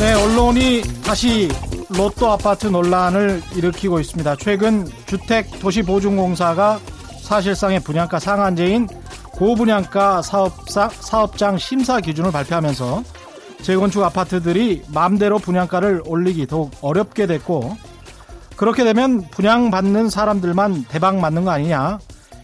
[0.00, 1.48] 네, 언론이 다시
[1.88, 4.36] 로또 아파트 논란을 일으키고 있습니다.
[4.36, 6.78] 최근 주택도시보증공사가
[7.22, 8.86] 사실상의 분양가 상한제인
[9.32, 13.02] 고분양가 사업상, 사업장 심사 기준을 발표하면서
[13.62, 17.74] 재건축 아파트들이 마음대로 분양가를 올리기 더욱 어렵게 됐고
[18.56, 21.98] 그렇게 되면 분양받는 사람들만 대박 맞는 거 아니냐.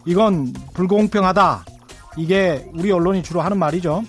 [0.04, 1.64] 이건 불공평하다.
[2.16, 4.02] 이게 우리 언론이 주로 하는 말이죠.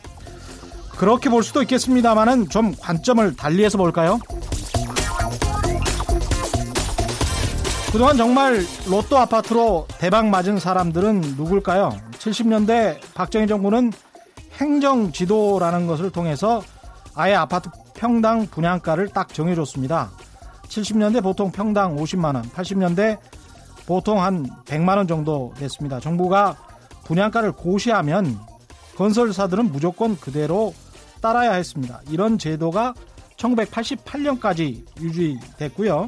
[0.97, 4.19] 그렇게 볼 수도 있겠습니다만은 좀 관점을 달리해서 볼까요?
[7.91, 11.91] 그동안 정말 로또 아파트로 대박 맞은 사람들은 누굴까요?
[12.13, 13.91] 70년대 박정희 정부는
[14.59, 16.61] 행정 지도라는 것을 통해서
[17.15, 20.11] 아예 아파트 평당 분양가를 딱 정해줬습니다.
[20.71, 23.17] 70년대 보통 평당 50만 원, 80년대
[23.85, 25.99] 보통 한 100만 원 정도 됐습니다.
[25.99, 26.55] 정부가
[27.03, 28.39] 분양가를 고시하면
[28.95, 30.73] 건설사들은 무조건 그대로
[31.21, 32.01] 따라야 했습니다.
[32.09, 32.93] 이런 제도가
[33.35, 36.07] 1988년까지 유지됐고요.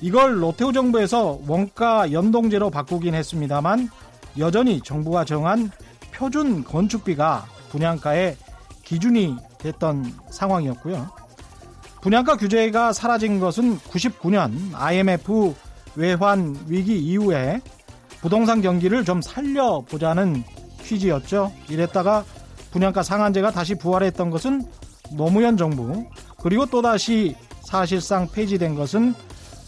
[0.00, 3.88] 이걸 로테오 정부에서 원가 연동제로 바꾸긴 했습니다만
[4.38, 5.70] 여전히 정부가 정한
[6.12, 8.36] 표준 건축비가 분양가의
[8.82, 11.19] 기준이 됐던 상황이었고요.
[12.02, 15.54] 분양가 규제가 사라진 것은 99년 IMF
[15.96, 17.60] 외환 위기 이후에
[18.20, 20.42] 부동산 경기를 좀 살려보자는
[20.82, 21.52] 취지였죠.
[21.68, 22.24] 이랬다가
[22.70, 24.62] 분양가 상한제가 다시 부활했던 것은
[25.12, 26.06] 노무현 정부
[26.38, 29.14] 그리고 또다시 사실상 폐지된 것은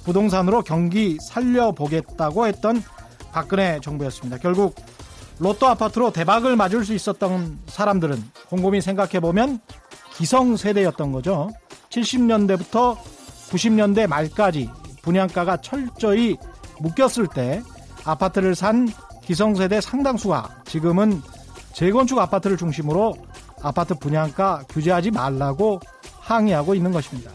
[0.04, 2.82] 부동산으로 경기 살려보겠다고 했던
[3.32, 4.38] 박근혜 정부였습니다.
[4.38, 4.74] 결국
[5.38, 9.60] 로또 아파트로 대박을 맞을 수 있었던 사람들은 곰곰이 생각해보면
[10.14, 11.50] 기성세대였던 거죠.
[11.92, 12.96] 70년대부터
[13.50, 14.70] 90년대 말까지
[15.02, 16.36] 분양가가 철저히
[16.80, 17.62] 묶였을 때
[18.04, 18.88] 아파트를 산
[19.24, 21.22] 기성세대 상당수가 지금은
[21.72, 23.14] 재건축 아파트를 중심으로
[23.62, 25.80] 아파트 분양가 규제하지 말라고
[26.18, 27.30] 항의하고 있는 것입니다.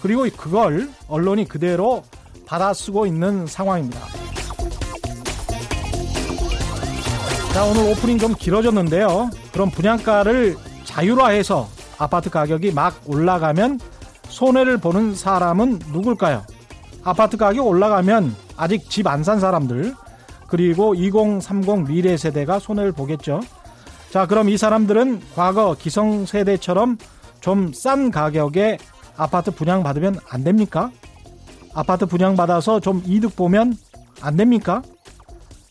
[0.00, 2.02] 그리고 그걸 언론이 그대로
[2.46, 4.00] 받아쓰고 있는 상황입니다.
[7.52, 9.30] 자, 오늘 오프닝 좀 길어졌는데요.
[9.52, 13.80] 그럼 분양가를 자율화해서 아파트 가격이 막 올라가면
[14.28, 16.44] 손해를 보는 사람은 누굴까요?
[17.04, 19.94] 아파트 가격 올라가면 아직 집 안 산 사람들,
[20.48, 23.40] 그리고 2030 미래 세대가 손해를 보겠죠.
[24.10, 26.98] 자, 그럼 이 사람들은 과거 기성 세대처럼
[27.40, 28.78] 좀 싼 가격에
[29.16, 30.90] 아파트 분양 받으면 안 됩니까?
[31.74, 33.76] 아파트 분양 받아서 좀 이득 보면
[34.20, 34.82] 안 됩니까?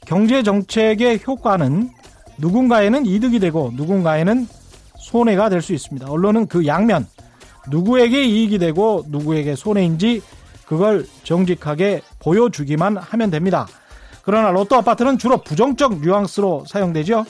[0.05, 1.89] 경제 정책의 효과는
[2.37, 4.47] 누군가에는 이득이 되고 누군가에는
[5.07, 6.09] 손해가 될 수 있습니다.
[6.09, 7.07] 언론은 그 양면
[7.69, 10.21] 누구에게 이익이 되고 누구에게 손해인지
[10.65, 13.67] 그걸 정직하게 보여주기만 하면 됩니다.
[14.23, 17.25] 그러나 로또 아파트는 주로 부정적 뉘앙스로 사용되죠.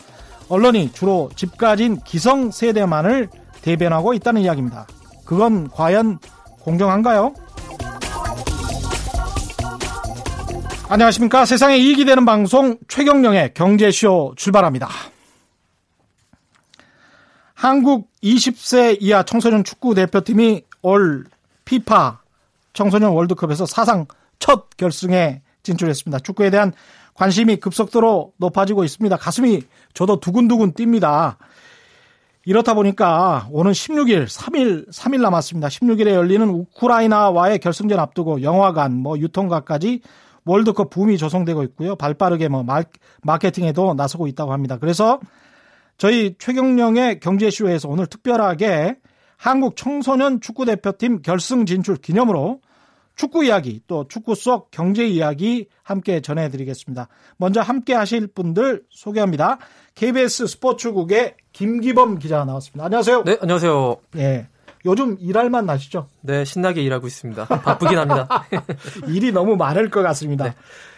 [0.50, 3.30] 언론이 주로 집 가진 기성 세대만을
[3.62, 4.88] 대변하고 있다는 이야기입니다.
[5.24, 6.18] 그건 과연
[6.62, 7.34] 공정한가요?
[10.90, 11.46] 안녕하십니까.
[11.46, 14.90] 세상에 이익이 되는 방송 최경령의 경제쇼 출발합니다.
[17.58, 21.26] 한국 20세 이하 청소년 축구 대표팀이 올
[21.66, 22.20] 피파
[22.74, 24.06] 청소년 월드컵에서 사상
[24.38, 26.20] 첫 결승에 진출했습니다.
[26.20, 26.72] 축구에 대한
[27.16, 29.18] 관심이 급속도로 높아지고 있습니다.
[29.18, 29.64] 가슴이
[29.96, 31.38] 저도 두근두근 뜁니다.
[32.46, 35.68] 이렇다 보니까 오는 16일, 3일, 3일 남았습니다.
[35.70, 40.02] 16일에 열리는 우크라이나와의 결승전 앞두고 영화관, 뭐 유통가까지
[40.46, 41.96] 월드컵 붐이 조성되고 있고요.
[41.96, 42.64] 발 빠르게 뭐
[43.24, 44.78] 마케팅에도 나서고 있다고 합니다.
[44.78, 45.20] 그래서
[45.98, 48.98] 저희 최경령의 경제쇼에서 오늘 특별하게
[49.36, 52.62] 한국 청소년 축구대표팀 결승 진출 기념으로
[53.16, 57.08] 축구 이야기 또 축구 속 경제 이야기 함께 전해드리겠습니다.
[57.38, 59.58] 먼저 함께 하실 분들 소개합니다.
[59.96, 62.86] KBS 스포츠국의 김기범 기자 나왔습니다.
[62.86, 63.24] 안녕하세요.
[63.24, 63.98] 네, 안녕하세요.
[64.18, 64.48] 예.
[64.86, 66.08] 요즘 일할 만 나시죠?
[66.22, 67.46] 네, 신나게 일하고 있습니다.
[67.46, 68.46] 바쁘긴 합니다.
[69.10, 70.46] 일이 너무 많을 것 같습니다.
[70.46, 70.54] 네.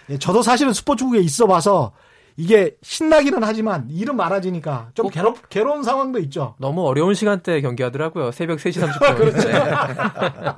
[0.10, 1.94] 예, 저도 사실은 스포츠국에 있어 봐서
[2.40, 6.56] 이게 신나기는 하지만 일은 많아지니까 좀 괴롭, 괴로운 상황도 있죠.
[6.58, 8.32] 너무 어려운 시간대에 경기하더라고요.
[8.32, 9.18] 새벽 3시 30분.
[9.20, 9.50] 그렇죠.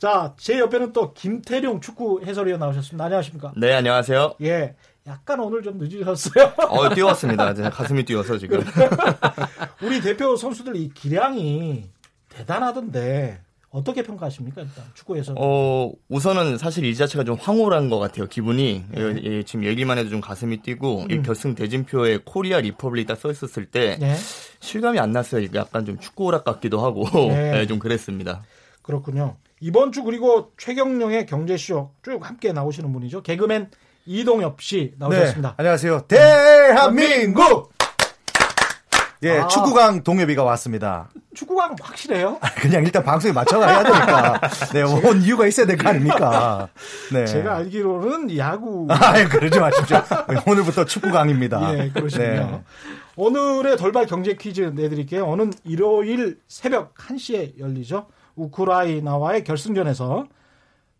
[0.00, 3.04] 자, 제 옆에는 또 김태룡 축구 해설위원 나오셨습니다.
[3.04, 3.52] 안녕하십니까?
[3.56, 4.34] 네, 안녕하세요.
[4.42, 4.74] 예.
[5.06, 6.54] 약간 오늘 좀 늦으셨어요?
[6.68, 7.54] 어, 뛰었습니다.
[7.70, 8.64] 가슴이 뛰어서 지금.
[9.82, 11.88] 우리 대표 선수들 이 기량이
[12.28, 13.40] 대단하던데
[13.70, 15.34] 어떻게 평가하십니까 일단 축구에서?
[15.38, 19.00] 어 우선은 사실 이 자체가 좀 황홀한 것 같아요 기분이 네.
[19.00, 21.10] 예, 예, 지금 얘기만 해도 좀 가슴이 뛰고 음.
[21.10, 24.16] 이 결승 대진표에 Korea Republic 딱 써 있었을 때 네.
[24.60, 25.46] 실감이 안 났어요.
[25.54, 27.50] 약간 좀 축구 오락 같기도 하고 네.
[27.52, 28.42] 네, 좀 그랬습니다.
[28.82, 29.36] 그렇군요.
[29.60, 33.22] 이번 주 그리고 최경영의 경제쇼 쭉 함께 나오시는 분이죠.
[33.22, 33.70] 개그맨
[34.06, 35.48] 이동엽 씨 나오셨습니다.
[35.50, 36.06] 네, 안녕하세요.
[36.08, 37.70] 대한민국!
[39.22, 39.48] 예, 아.
[39.48, 41.10] 축구강 동엽이가 왔습니다.
[41.34, 42.38] 축구강 확실해요?
[42.56, 44.40] 그냥 일단 방송에 맞춰가야 되니까.
[44.72, 46.68] 네, 온 이유가 있어야 될 거 아닙니까?
[47.12, 47.26] 네.
[47.26, 48.86] 제가 알기로는 야구.
[48.88, 50.02] 아, 그러지 마십시오.
[50.46, 51.78] 오늘부터 축구강입니다.
[51.78, 52.26] 예, 그러시군요.
[52.28, 52.62] 네.
[53.16, 55.26] 오늘의 돌발 경제 퀴즈 내드릴게요.
[55.26, 58.06] 오는 일요일 새벽 1시에 열리죠.
[58.36, 60.24] 우크라이나와의 결승전에서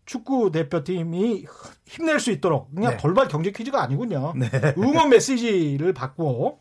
[0.05, 1.45] 축구 대표팀이
[1.85, 2.97] 힘낼 수 있도록 그냥 네.
[2.97, 4.33] 돌발 경제 퀴즈가 아니군요.
[4.35, 4.49] 네.
[4.77, 6.59] 응원 메시지를 받고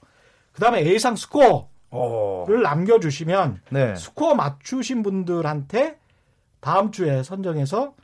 [0.60, 2.46] 그다음에 예상 스코어를 오.
[2.62, 3.96] 남겨주시면 네.
[3.96, 5.98] 스코어 맞추신 분들한테
[6.60, 7.94] 다음 주에 선정해서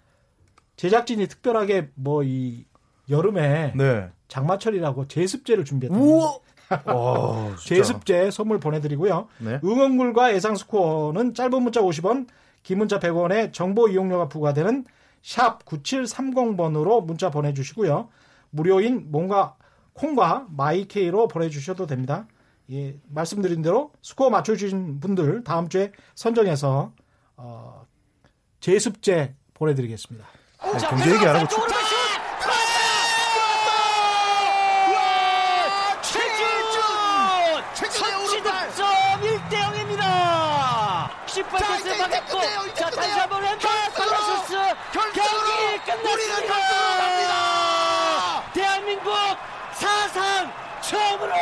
[0.76, 2.64] 제작진이 특별하게 뭐 이
[3.08, 4.08] 여름에 네.
[4.29, 5.97] 장마철이라고 제습제를 준비했다.
[7.64, 9.29] 제습제 선물 보내드리고요.
[9.38, 9.61] 네.
[9.62, 12.26] 응원글과 예상 스코어는 짧은 문자 50원,
[12.64, 14.85] 긴 문자 100원에 정보 이용료가 부과되는
[15.23, 18.08] 샵 9730번으로 문자 보내주시고요.
[18.50, 19.55] 무료인 뭔가
[19.93, 22.26] 콩과 마이케이로 보내주셔도 됩니다.
[22.72, 26.92] 예, 말씀드린 대로 스코어 맞춰주신 분들 다음 주에 선정해서
[27.36, 27.86] 어,
[28.60, 30.26] 제습제 보내드리겠습니다.
[30.64, 31.60] 네, 경제 얘기 안 하고 축...
[36.02, 36.46] 최준!
[37.74, 41.10] 득점 1대 0입니다.
[41.26, 44.54] 18세 막았고 자 다시 한번 왼발 칼라수스
[44.92, 45.20] 경기
[45.84, 46.54] 끝났습니다.
[48.52, 49.12] 대한민국
[49.74, 51.34] 사상 처음으로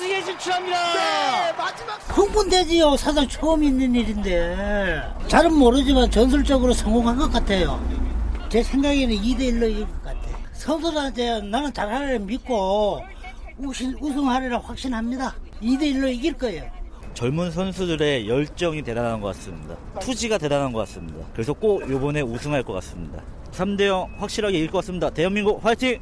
[0.00, 0.94] 결승에 진출합니다.
[0.94, 2.96] 네, 마지막 흥분되지요.
[2.96, 5.02] 사상 처음 있는 일인데.
[5.28, 7.78] 잘은 모르지만 전술적으로 성공한 것 같아요.
[8.48, 10.20] 제 생각에는 2대 1로 이길 것 같아.
[10.52, 13.02] 선수들한테 나는 잘하리라 믿고
[13.58, 15.34] 우승, 우승하리라 확신합니다.
[15.62, 16.64] 2대 1로 이길 거예요.
[17.12, 19.76] 젊은 선수들의 열정이 대단한 것 같습니다.
[20.00, 21.26] 투지가 대단한 것 같습니다.
[21.34, 23.22] 그래서 꼭 이번에 우승할 것 같습니다.
[23.52, 25.10] 3대0 확실하게 이길 것 같습니다.
[25.10, 26.00] 대한민국 화이팅!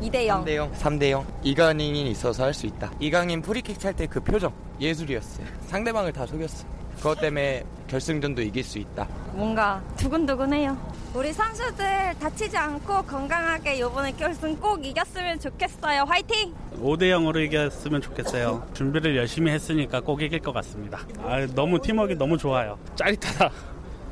[0.00, 0.44] 2대 0.
[0.44, 0.72] 3대 0.
[0.72, 1.26] 3대 0.
[1.42, 2.90] 이강인이 있어서 할 수 있다.
[3.00, 5.46] 이강인 프리킥 찰 때 그 표정 예술이었어요.
[5.66, 6.66] 상대방을 다 속였어.
[6.96, 9.06] 그것 때문에 결승전도 이길 수 있다.
[9.32, 10.76] 뭔가 두근두근해요.
[11.14, 16.02] 우리 선수들 다치지 않고 건강하게 이번에 결승 꼭 이겼으면 좋겠어요.
[16.02, 16.54] 화이팅!
[16.80, 18.66] 5대 0으로 이겼으면 좋겠어요.
[18.74, 21.00] 준비를 열심히 했으니까 꼭 이길 것 같습니다.
[21.22, 22.78] 아, 너무 팀워크 너무 좋아요.
[22.96, 23.50] 짜릿하다.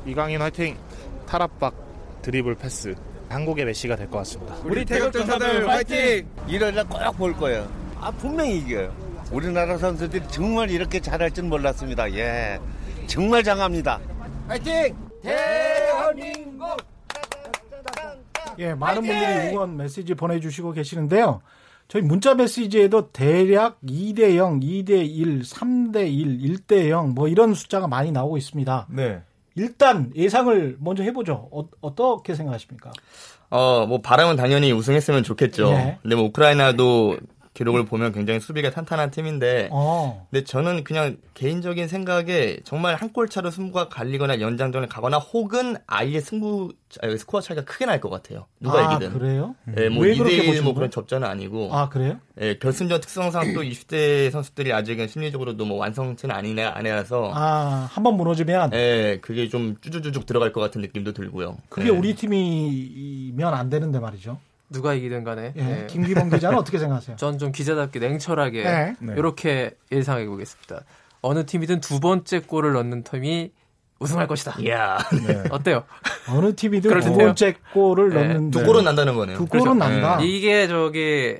[0.07, 0.75] 이강인 화이팅!
[1.27, 1.73] 탈압박
[2.21, 2.95] 드리블 패스
[3.29, 4.55] 한국의 메시가 될 것 같습니다.
[4.63, 6.27] 우리 태극 전사들 화이팅!
[6.47, 7.67] 일요일날 꼭볼 거예요.
[8.01, 8.93] 아 분명히 이겨요.
[9.31, 12.11] 우리나라 선수들이 정말 이렇게 잘할 줄 몰랐습니다.
[12.15, 12.59] 예,
[13.07, 13.99] 정말 장합니다.
[14.47, 14.95] 화이팅!
[15.21, 16.77] 대한민국!
[18.57, 21.41] 예, 많은 분들이 응원 메시지 보내주시고 계시는데요.
[21.87, 27.87] 저희 문자 메시지에도 대략 2대 0, 2대 1, 3대 1, 1대 0, 뭐 이런 숫자가
[27.87, 28.87] 많이 나오고 있습니다.
[28.89, 29.21] 네.
[29.55, 31.49] 일단 예상을 먼저 해보죠.
[31.51, 32.91] 어, 떻게 생각하십니까?
[33.49, 35.71] 어, 뭐 바람은 당연히 우승했으면 좋겠죠.
[35.71, 35.97] 네.
[36.01, 37.17] 근데 뭐 우크라이나도
[37.53, 40.25] 기록을 보면 굉장히 수비가 탄탄한 팀인데, 어.
[40.29, 46.21] 근데 저는 그냥 개인적인 생각에 정말 한 골 차로 승부가 갈리거나 연장전에 가거나 혹은 아예
[46.21, 46.71] 승부
[47.17, 48.45] 스코어 차이가 크게 날 것 같아요.
[48.61, 49.17] 누가 아, 이기든.
[49.17, 49.55] 그래요?
[49.77, 51.69] 예, 뭐 2대1 뭐 그런 접전은 아니고.
[51.73, 52.19] 아, 그래요?
[52.39, 57.31] 예, 결승전 특성상 또 20대 선수들이 아직은 심리적으로도 뭐 완성체는 아니네, 아니라서.
[57.33, 58.71] 아, 한 번 무너지면?
[58.73, 61.57] 예, 그게 좀 쭈쭈쭈쭉 들어갈 것 같은 느낌도 들고요.
[61.67, 61.89] 그게 예.
[61.89, 64.37] 우리 팀이면 안 되는데 말이죠.
[64.69, 65.53] 누가 이기든 간에.
[65.55, 65.61] 예.
[65.61, 65.87] 네.
[65.87, 67.15] 김기범 기자는 어떻게 생각하세요?
[67.17, 68.95] 전 좀 기자답게 냉철하게 네.
[69.17, 70.83] 이렇게 예상해 보겠습니다.
[71.21, 73.51] 어느 팀이든 두 번째 골을 넣는 팀이
[73.99, 74.55] 우승할 것이다.
[74.59, 74.97] 이야.
[75.27, 75.43] 네.
[75.51, 75.83] 어때요?
[76.29, 78.27] 어느 팀이든 두 번째 골을 네.
[78.27, 79.37] 넣는 두 골은 난다는 거네요.
[79.37, 79.77] 두 골은 그렇죠.
[79.77, 80.17] 난다.
[80.17, 80.27] 네.
[80.27, 81.37] 이게 저기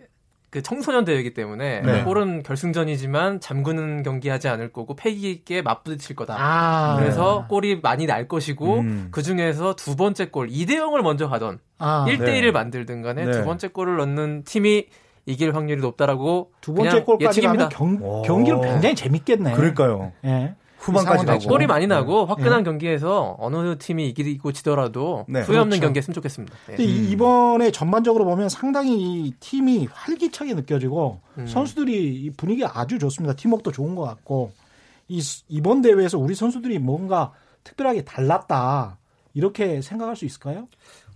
[0.49, 2.03] 그 청소년 대회이기 때문에 네.
[2.03, 6.35] 골은 결승전이지만 잠그는 경기하지 않을 거고 패기 있게 맞부딪힐 거다.
[6.37, 7.47] 아, 그래서 네.
[7.49, 9.07] 골이 많이 날 것이고 음.
[9.11, 12.51] 그 중에서 두 번째 골 2대 0을 먼저 하던 아, 1대 1을 네.
[12.51, 13.31] 만들든 간에 네.
[13.31, 14.87] 두 번째 골을 넣는 팀이
[15.25, 19.53] 이길 확률이 높다라고 두 번째 골까지 가면 경, 경기를 굉장히 재밌겠네.
[19.53, 20.11] 그러니까요.
[20.25, 20.55] 예.
[20.79, 22.25] 후반까지 가고 골이 많이 나고 네.
[22.29, 22.63] 화끈한 네.
[22.63, 25.41] 경기에서 어느 팀이 이기고 지더라도 네.
[25.41, 25.81] 후회 없는 그렇죠.
[25.81, 26.55] 경기 했으면 좋겠습니다.
[26.67, 26.75] 네.
[26.79, 27.07] 음.
[27.11, 31.47] 이번에 전반적으로 보면 상당히 팀이 활기차게 느껴지고 음.
[31.47, 33.35] 선수들이 분위기 아주 좋습니다.
[33.35, 34.51] 팀워크도 좋은 것 같고
[35.09, 37.31] 이 이번 대회에서 우리 선수들이 뭔가
[37.63, 38.97] 특별하게 달랐다
[39.33, 40.67] 이렇게 생각할 수 있을까요?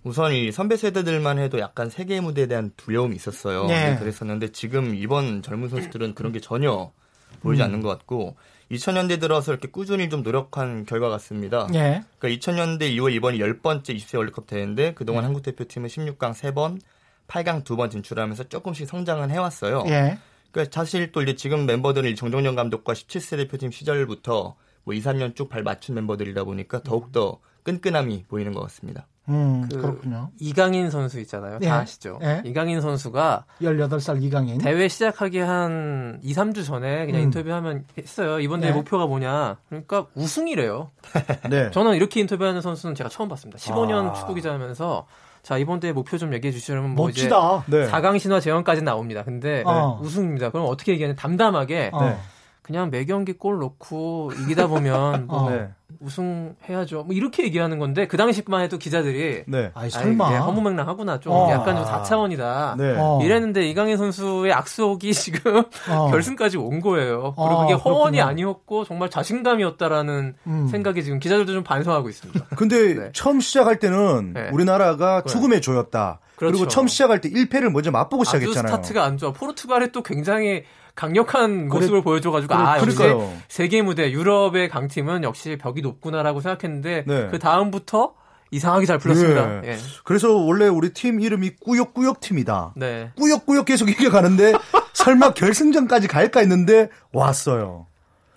[0.02, 3.66] 우선 이 선배 세대들만 해도 약간 세계 무대에 대한 두려움이 있었어요.
[3.66, 3.96] 네.
[3.98, 6.92] 그랬었는데 지금 이번 젊은 선수들은 그런 게 전혀
[7.40, 7.64] 보이지 음.
[7.64, 8.36] 않는 것 같고
[8.70, 11.66] 2000년대 들어서 이렇게 꾸준히 좀 노력한 결과 같습니다.
[11.74, 12.02] 예.
[12.18, 15.26] 그러니까 2000년대 이후 이번이 10번째 20세 월드컵 대회인데 그동안 예.
[15.26, 16.80] 한국 대표팀은 16강 3번,
[17.28, 19.84] 8강 2번 진출하면서 조금씩 성장은 해왔어요.
[19.88, 20.18] 예.
[20.50, 24.54] 그러니까 사실 또 이제 지금 멤버들은 정종영 감독과 17세 대표팀 시절부터
[24.84, 29.06] 뭐 2, 3년 쭉 발 맞춘 멤버들이다 보니까 더욱더 끈끈함이 보이는 것 같습니다.
[29.28, 30.30] 음, 그 그렇군요.
[30.38, 31.58] 이강인 선수 있잖아요.
[31.58, 31.70] 다 예.
[31.70, 32.18] 아시죠?
[32.22, 32.42] 예.
[32.44, 34.58] 이강인 선수가 18살 이강인.
[34.58, 37.24] 대회 시작하기 한 2, 3주 전에 그냥 음.
[37.26, 38.38] 인터뷰하면 했어요.
[38.40, 38.76] 이번 대회 네.
[38.76, 39.56] 목표가 뭐냐?
[39.68, 40.90] 그러니까 우승이래요.
[41.48, 41.70] 네.
[41.70, 43.58] 저는 이렇게 인터뷰하는 선수는 제가 처음 봤습니다.
[43.58, 44.12] 15년 아.
[44.12, 45.06] 축구 기자 하면서
[45.42, 47.64] 자 이번 대회 목표 좀 얘기해 주시면 뭐 멋지다.
[47.68, 47.90] 이제 네.
[47.90, 49.22] 4강 신화 재원까지 나옵니다.
[49.24, 49.98] 근데 어.
[50.02, 50.50] 우승입니다.
[50.50, 51.14] 그럼 어떻게 얘기하냐?
[51.16, 52.18] 담담하게 어.
[52.64, 55.68] 그냥 매 경기 골 넣고 이기다 보면 뭐 네.
[56.00, 57.04] 우승해야죠.
[57.04, 59.70] 뭐 이렇게 얘기하는 건데 그 당시만 해도 기자들이 네.
[59.74, 61.50] 아이, 설마 아이, 허무맹랑하구나 좀 어.
[61.50, 62.76] 약간 좀 4차원이다.
[62.78, 62.96] 네.
[62.98, 63.20] 어.
[63.22, 66.10] 이랬는데 이강인 선수의 악속이 지금 어.
[66.10, 67.34] 결승까지 온 거예요.
[67.36, 70.66] 그리고 그게 어, 허언이 아니었고 정말 자신감이었다라는 음.
[70.68, 72.46] 생각이 지금 기자들도 좀 반성하고 있습니다.
[72.56, 73.10] 근데 네.
[73.12, 74.48] 처음 시작할 때는 네.
[74.52, 76.20] 우리나라가 죽음의 조였다.
[76.36, 76.52] 그렇죠.
[76.52, 78.72] 그리고 처음 시작할 때 1패를 먼저 맛보고 시작했잖아요.
[78.72, 79.32] 스타트가 안 좋아.
[79.32, 83.36] 포르투갈이 또 굉장히 강력한 모습을 그래, 보여줘가지고 그래, 아 역시 그러니까요.
[83.48, 87.28] 세계 무대 유럽의 강팀은 역시 벽이 높구나라고 생각했는데 네.
[87.30, 88.14] 그 다음부터
[88.50, 89.60] 이상하게 잘 풀렸습니다.
[89.60, 89.68] 네.
[89.70, 89.76] 예.
[90.04, 92.74] 그래서 원래 우리 팀 이름이 꾸역꾸역 팀이다.
[92.76, 93.10] 네.
[93.16, 94.52] 꾸역꾸역 계속 이겨가는데
[94.94, 97.86] 설마 결승전까지 갈까 했는데 왔어요.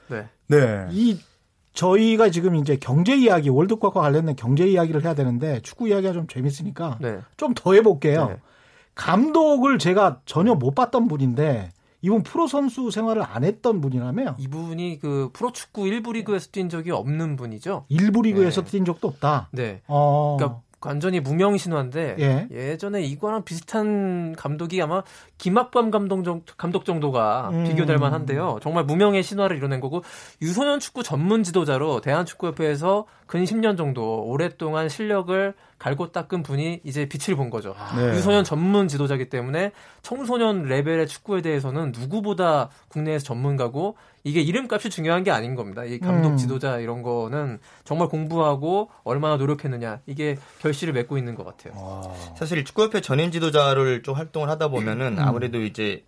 [0.08, 0.28] 네.
[0.48, 0.88] 네.
[0.92, 1.20] 이
[1.74, 6.98] 저희가 지금 이제 경제 이야기 월드컵과 관련된 경제 이야기를 해야 되는데 축구 이야기가 좀 재밌으니까
[7.00, 7.20] 네.
[7.38, 8.30] 좀더 해볼게요.
[8.30, 8.38] 네.
[8.96, 11.70] 감독을 제가 전혀 못 봤던 분인데
[12.02, 14.36] 이분 프로 선수 생활을 안 했던 분이라며?
[14.40, 17.86] 이분이 그 프로 축구 1부 리그에서 뛴 적이 없는 분이죠.
[17.90, 18.72] 1부 리그에서 네.
[18.72, 19.50] 뛴 적도 없다.
[19.52, 19.82] 네.
[19.88, 20.38] 어.
[20.38, 22.78] 그러니까 완전히 무명 신화인데 예.
[22.78, 25.04] 전에 이거랑 비슷한 감독이 아마
[25.38, 27.64] 김학범 감독, 정, 감독 정도가 음.
[27.66, 28.60] 비교될 만한데요.
[28.62, 30.04] 정말 무명의 신화를 이뤄낸 거고
[30.42, 37.36] 유소년 축구 전문 지도자로 대한축구협회에서 근 10년 정도 오랫동안 실력을 갈고 닦은 분이 이제 빛을
[37.36, 37.76] 본 거죠.
[37.96, 38.16] 네.
[38.16, 45.32] 유소년 전문 지도자기 때문에 청소년 레벨의 축구에 대해서는 누구보다 국내에서 전문가고 이게 이름값이 중요한 게
[45.32, 45.84] 아닌 겁니다.
[45.84, 46.38] 이 감독 음.
[46.38, 51.80] 지도자 이런 거는 정말 공부하고 얼마나 노력했느냐 이게 결실을 맺고 있는 것 같아요.
[51.80, 52.14] 와.
[52.36, 55.20] 사실 축구협회 전임 지도자를 좀 활동을 하다 보면은 음.
[55.20, 56.04] 아무래도 이제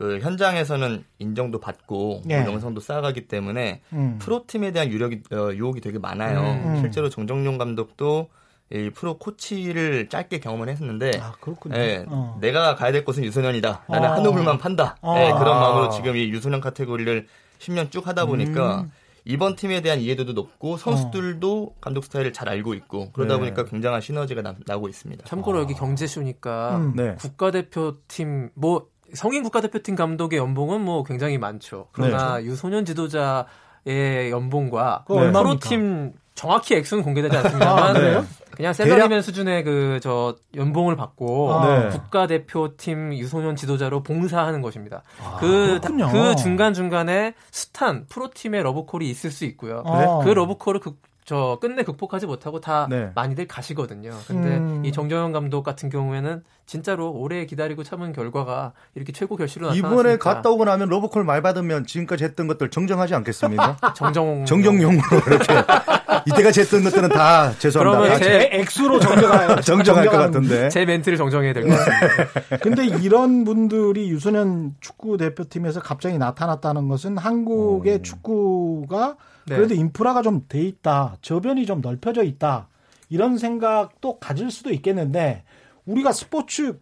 [0.00, 2.40] 그 현장에서는 인정도 받고 예.
[2.40, 4.16] 명성도 쌓아가기 때문에 음.
[4.18, 6.40] 프로팀에 대한 유력이 어, 유혹이 되게 많아요.
[6.40, 6.76] 음.
[6.80, 8.30] 실제로 정정용 감독도
[8.72, 11.76] 이 프로 코치를 짧게 경험을 했었는데 아, 그렇군요.
[11.76, 12.38] 예, 어.
[12.40, 13.84] 내가 가야 될 곳은 유소년이다.
[13.90, 14.12] 나는 어.
[14.14, 14.96] 한우물만 판다.
[15.02, 15.16] 어.
[15.18, 17.26] 예, 그런 마음으로 지금 이 유소년 카테고리를
[17.58, 18.92] 10년 쭉 하다 보니까 음.
[19.26, 21.80] 이번 팀에 대한 이해도도 높고 선수들도 어.
[21.82, 23.40] 감독 스타일을 잘 알고 있고 그러다 네.
[23.40, 25.26] 보니까 굉장한 시너지가 나, 오고 있습니다.
[25.26, 25.60] 참고로 아.
[25.60, 26.92] 여기 경제쇼니까 음.
[26.96, 27.16] 네.
[27.16, 31.86] 국가대표팀 뭐 성인 국가대표팀 감독의 연봉은 뭐 굉장히 많죠.
[31.92, 32.44] 그러나 네.
[32.44, 35.32] 유소년 지도자의 연봉과 네.
[35.32, 38.24] 프로팀 정확히 액수는 공개되지 않습니다만 아,
[38.56, 41.88] 그냥 샐러리맨 수준의 그 저 연봉을 받고 아, 네.
[41.90, 45.02] 국가대표팀 유소년 지도자로 봉사하는 것입니다.
[45.22, 49.82] 아, 그, 그 중간 중간에 스타 프로팀의 러브콜이 있을 수 있고요.
[49.86, 50.20] 아.
[50.24, 50.94] 그 러브콜을 그,
[51.30, 53.12] 저 끝내 극복하지 못하고 다 네.
[53.14, 54.10] 많이들 가시거든요.
[54.26, 54.84] 근데 음.
[54.84, 59.88] 이 정정용 감독 같은 경우에는 진짜로 오래 기다리고 참은 결과가 이렇게 최고 결실로 나타났습니다.
[59.94, 63.76] 이번에 갔다 오고 나면 로보콜 말 받으면 지금까지 했던 것들 정정하지 않겠습니까?
[63.94, 65.54] 정정 정정용으로 이렇게
[66.26, 68.18] 이때까지 했던 것들은 다 죄송합니다.
[68.18, 72.58] 그러면 제 액수로 정정할 정정할 것 같은데 제 멘트를 정정해야 될 것 같습니다.
[72.60, 78.02] 근데 이런 분들이 유소년 축구 대표팀에서 갑자기 나타났다는 것은 한국의 음.
[78.02, 79.14] 축구가
[79.50, 79.56] 네.
[79.56, 81.16] 그래도 인프라가 좀 돼 있다.
[81.22, 82.68] 저변이 좀 넓혀져 있다.
[83.08, 85.44] 이런 생각도 가질 수도 있겠는데
[85.86, 86.78] 우리가 스포츠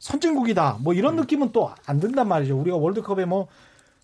[0.00, 0.78] 선진국이다.
[0.80, 1.20] 뭐 이런 음.
[1.20, 2.58] 느낌은 또 안 든단 말이죠.
[2.58, 3.48] 우리가 월드컵에 뭐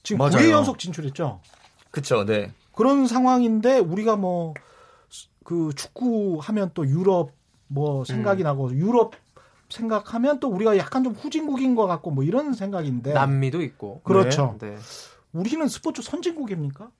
[0.03, 0.33] 지금 맞아요.
[0.37, 1.41] 9회 연속 진출했죠.
[1.91, 2.25] 그렇죠.
[2.25, 2.53] 네.
[2.73, 4.55] 그런 상황인데 우리가 뭐
[5.45, 7.31] 그 축구 하면 또 유럽
[7.69, 8.45] 뭐 생각이 음.
[8.45, 9.13] 나고 유럽
[9.69, 14.57] 생각하면 또 우리가 약간 좀 후진국인 것 같고 뭐 이런 생각인데 남미도 있고 그렇죠.
[14.61, 14.71] 네.
[14.71, 14.77] 네.
[15.33, 16.91] 우리는 스포츠 선진국입니까?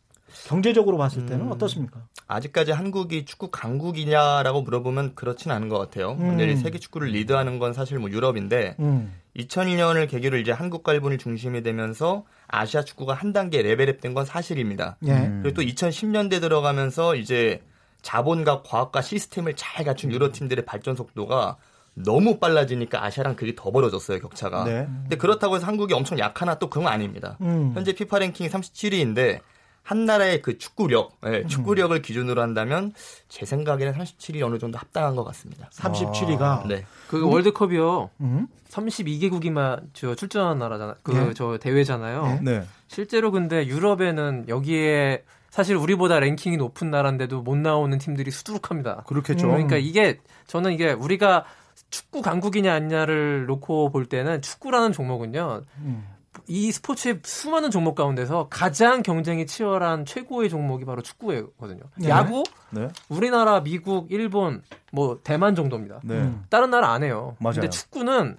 [0.47, 2.01] 경제적으로 봤을 때는 음, 어떻습니까?
[2.27, 6.13] 아직까지 한국이 축구 강국이냐라고 물어보면 그렇진 않은 것 같아요.
[6.13, 6.37] 음.
[6.37, 9.13] 근데 세계 축구를 리드하는 건 사실 뭐 유럽인데 음.
[9.37, 14.97] 2002년을 계기로 이제 한국과 일본이 중심이 되면서 아시아 축구가 한 단계 레벨업된 건 사실입니다.
[15.07, 15.31] 예.
[15.43, 17.63] 그리고 또 2010년대 들어가면서 이제
[18.03, 21.57] 자본과 과학과 시스템을 잘 갖춘 유럽 팀들의 발전 속도가
[21.95, 24.65] 너무 빨라지니까 아시아랑 그게 더 벌어졌어요 격차가.
[24.65, 24.87] 네.
[25.03, 27.37] 근데 그렇다고 해서 한국이 엄청 약하나 또 그건 아닙니다.
[27.41, 27.73] 음.
[27.75, 29.41] 현재 피파 랭킹이 37위인데
[29.85, 32.95] 한 나라의 그 축구력, 네, 축구력을 기준으로 한다면
[33.29, 35.69] 제 생각에는 37위 어느 정도 합당한 것 같습니다.
[35.73, 36.87] 37위가 아, 네.
[37.07, 37.29] 그 음?
[37.31, 38.11] 월드컵이요.
[38.23, 38.47] 음?
[38.71, 40.97] 32개국이만 저 출전한 나라잖아.
[41.03, 41.59] 그저 네.
[41.59, 42.41] 대회잖아요.
[42.43, 42.65] 네.
[42.89, 49.05] 실제로 근데 유럽에는 여기에 사실 우리보다 랭킹이 높은 나라인데도 못 나오는 팀들이 수두룩합니다.
[49.07, 49.49] 그렇겠죠.
[49.49, 51.45] 그러니까 이게 저는 이게 우리가
[51.91, 55.63] 축구 강국이냐 아니냐를 놓고 볼 때는 축구라는 종목은요.
[55.79, 56.14] 음.
[56.47, 61.83] 이 스포츠의 수많은 종목 가운데서 가장 경쟁이 치열한 최고의 종목이 바로 축구거든요.
[61.97, 62.09] 네.
[62.09, 62.89] 야구 네.
[63.09, 66.01] 우리나라, 미국, 일본, 뭐 대만 정도입니다.
[66.05, 66.33] 네.
[66.51, 67.37] 다른 나라 안 해요.
[67.39, 67.55] 맞아요.
[67.55, 68.37] 근데 축구는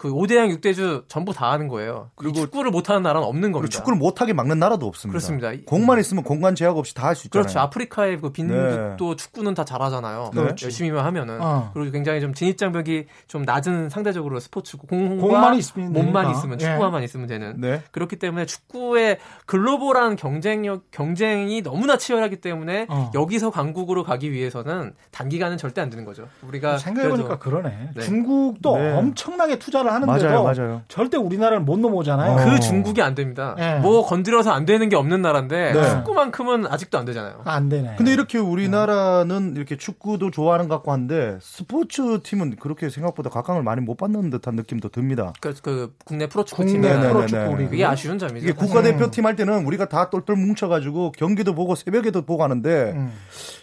[0.00, 2.08] 그 5대양 6대주 전부 다 하는 거예요.
[2.14, 3.70] 그리고 축구를 못하는 나라는 없는 겁니다.
[3.70, 5.12] 축구를 못하게 막는 나라도 없습니다.
[5.12, 5.50] 그렇습니다.
[5.66, 7.42] 공만 있으면 공간 제약 없이 다 할 수 있잖아요.
[7.42, 7.58] 그렇죠.
[7.60, 9.16] 아프리카의 그 빈국도 네.
[9.16, 10.30] 축구는 다 잘하잖아요.
[10.34, 10.40] 네.
[10.62, 11.42] 열심히만 하면은.
[11.42, 11.70] 어.
[11.74, 16.64] 그리고 굉장히 좀 진입장벽이 좀 낮은 상대적으로 스포츠고 공만 있으면 몸만 있으면 네.
[16.64, 17.60] 축구화만 있으면 되는.
[17.60, 17.82] 네.
[17.90, 23.10] 그렇기 때문에 축구의 글로벌한 경쟁력 경쟁이 너무나 치열하기 때문에 어.
[23.12, 26.26] 여기서 강국으로 가기 위해서는 단기간은 절대 안 되는 거죠.
[26.48, 27.90] 우리가 생각해보니까 그러네.
[27.96, 28.00] 네.
[28.00, 28.92] 중국도 네.
[28.92, 30.82] 엄청나게 투자를 하는데도 맞아요, 맞아요.
[30.88, 32.36] 절대 우리나라를 못 넘어오잖아요.
[32.36, 32.60] 그 어.
[32.60, 33.54] 중국이 안 됩니다.
[33.58, 33.78] 네.
[33.78, 35.88] 뭐 건드려서 안 되는 게 없는 나라인데 네.
[35.90, 37.42] 축구만큼은 아직도 안 되잖아요.
[37.44, 37.94] 안 되네.
[37.96, 43.80] 근데 이렇게 우리나라는 이렇게 축구도 좋아하는 것 같고 한데 스포츠 팀은 그렇게 생각보다 각광을 많이
[43.80, 45.32] 못 받는 듯한 느낌도 듭니다.
[45.40, 48.46] 그, 그 국내 프로축구 팀이나 프로축구 우리 그게 아쉬운 점이죠.
[48.46, 53.12] 이게 국가대표팀 할 때는 우리가 다 똘똘 뭉쳐가지고 경기도 보고 새벽에도 보고 하는데 음.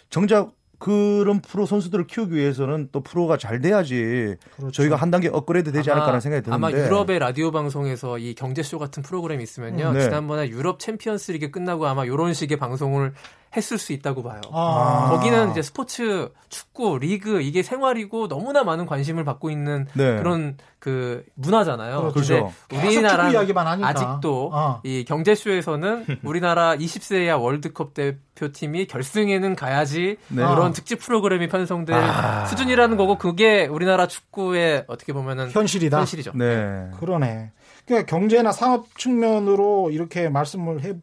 [0.09, 4.71] 정작 그런 프로 선수들을 키우기 위해서는 또 프로가 잘 돼야지 그렇죠.
[4.71, 8.77] 저희가 한 단계 업그레이드 되지 아마, 않을까라는 생각이 드는데 아마 유럽의 라디오 방송에서 이 경제쇼
[8.77, 10.01] 같은 프로그램이 있으면요 네.
[10.01, 13.13] 지난번에 유럽 챔피언스 리그 끝나고 아마 이런 식의 방송을
[13.57, 14.39] 했을 수 있다고 봐요.
[14.53, 15.09] 아.
[15.09, 20.17] 거기는 이제 스포츠, 축구, 리그 이게 생활이고 너무나 많은 관심을 받고 있는 네.
[20.17, 22.11] 그런 그 문화잖아요.
[22.13, 22.53] 그렇죠.
[22.71, 24.79] 우리나라 아직도 아.
[24.83, 30.45] 이 경제쇼에서는 우리나라 20세 이하 월드컵 대표팀이 결승에는 가야지 네.
[30.45, 32.45] 그런 특집 프로그램이 편성될 아.
[32.45, 35.97] 수준이라는 거고 그게 우리나라 축구의 어떻게 보면은 현실이다.
[35.97, 36.33] 현실이죠.
[36.35, 36.89] 네.
[36.99, 37.51] 그러네.
[37.85, 40.93] 그러니까 경제나 상업 측면으로 이렇게 말씀을 해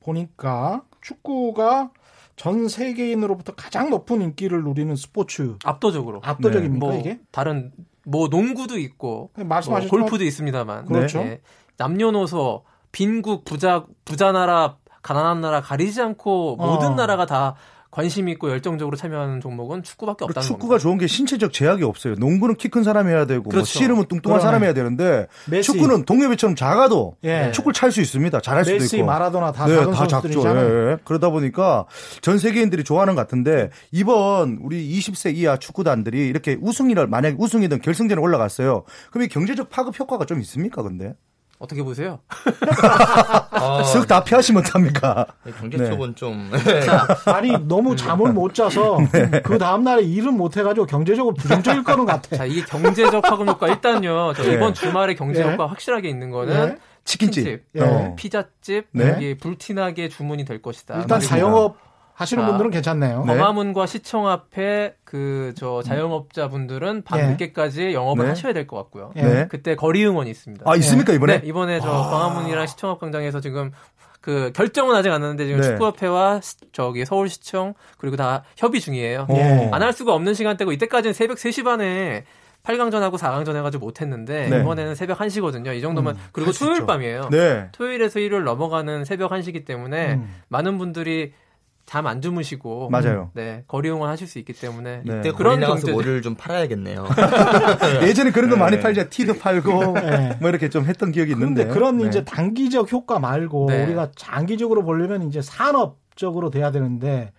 [0.00, 1.90] 보니까 축구가
[2.36, 5.56] 전 세계인으로부터 가장 높은 인기를 누리는 스포츠.
[5.64, 6.20] 압도적으로.
[6.22, 6.92] 압도적입니까 네.
[6.92, 7.20] 뭐 이게?
[7.32, 7.72] 다른
[8.04, 10.86] 뭐 농구도 있고 네, 뭐 골프도 있습니다만.
[10.86, 11.18] 그렇죠.
[11.22, 11.40] 네.
[11.78, 16.94] 남녀노소 빈국 부자 부자 나라 가난한 나라 가리지 않고 모든 어.
[16.94, 17.54] 나라가 다
[17.90, 20.82] 관심 있고 열정적으로 참여하는 종목은 축구밖에 없다는 축구가 겁니다.
[20.82, 22.14] 좋은 게 신체적 제약이 없어요.
[22.18, 23.60] 농구는 키 큰 사람이 해야 되고 뭐 그렇죠.
[23.78, 24.40] 뭐 씨름은 뚱뚱한.
[24.42, 25.72] 사람이 해야 되는데 메시.
[25.72, 27.50] 축구는 동료배처럼 작아도 예.
[27.52, 28.40] 축구를 찰 수 있습니다.
[28.40, 29.06] 잘할 수도 메시, 있고.
[29.06, 30.42] 마라도나 다, 네, 다 작죠.
[30.46, 30.98] 예.
[31.04, 31.86] 그러다 보니까
[32.20, 38.20] 전 세계인들이 좋아하는 것 같은데 이번 우리 20세 이하 축구단들이 이렇게 우승이를 만약 우승이든 결승전에
[38.20, 38.84] 올라갔어요.
[39.10, 41.14] 그럼 이 경제적 파급 효과가 좀 있습니까, 근데?
[41.58, 42.20] 어떻게 보세요?
[43.50, 45.26] 아, 싹 다 피하시면 답니까?
[45.44, 46.14] 네, 경제 쪽은 네.
[46.14, 46.50] 좀.
[47.26, 49.42] 아니, 너무 잠을 못 자서 네.
[49.42, 52.36] 그 다음 날에 일은 못 해가지고 경제적으로 부정적일 거는 같아.
[52.36, 54.32] 자, 이 경제적 파급 효과 일단요.
[54.34, 54.54] 네.
[54.54, 56.78] 이번 주말에 경제 효과 확실하게 있는 거는 네.
[57.04, 58.14] 치킨집, 어.
[58.16, 59.36] 피자집, 네.
[59.38, 61.00] 불티나게 주문이 될 것이다.
[61.00, 61.87] 일단 자영업
[62.18, 63.24] 하시는 분들은 괜찮네요.
[63.24, 63.36] 네.
[63.36, 67.28] 광화문과 시청 앞에 그 저 자영업자분들은 밤 네.
[67.30, 68.30] 늦게까지 영업을 네.
[68.30, 69.12] 하셔야 될 것 같고요.
[69.14, 69.46] 네.
[69.48, 70.64] 그때 거리 응원이 있습니다.
[70.70, 71.40] 아 있습니까 이번에?
[71.40, 72.10] 네, 이번에 저 아.
[72.10, 73.70] 광화문이랑 시청 앞 광장에서 지금
[74.20, 75.68] 그 결정은 아직 안 났는데 지금 네.
[75.68, 76.40] 축구협회와
[76.72, 79.26] 저기 서울시청 그리고 다 협의 중이에요.
[79.28, 79.70] 네.
[79.72, 82.24] 안할 수가 없는 시간대고 이때까지는 새벽 3시 반에
[82.64, 84.60] 8강전하고 4강전 해가지고 못했는데 네.
[84.60, 85.74] 이번에는 새벽 1시거든요.
[85.74, 87.28] 이 정도면 음, 그리고 토요일 밤이에요.
[87.30, 87.68] 네.
[87.72, 90.34] 토요일에서 일요일 넘어가는 새벽 1시기 때문에 음.
[90.48, 91.32] 많은 분들이
[91.88, 93.30] 잠 안 주무시고 맞아요.
[93.32, 95.18] 네 거리 응원 하실 수 있기 때문에 네.
[95.18, 97.06] 이때 그런 경제 뭐를 좀 팔아야겠네요.
[98.04, 98.60] 예전에 그런 거 네.
[98.60, 100.36] 많이 팔자 티도 팔고 네.
[100.38, 102.06] 뭐 이렇게 좀 했던 기억이 있는데 그런 네.
[102.06, 103.84] 이제 단기적 효과 말고 네.
[103.84, 107.32] 우리가 장기적으로 보려면 이제 산업적으로 돼야 되는데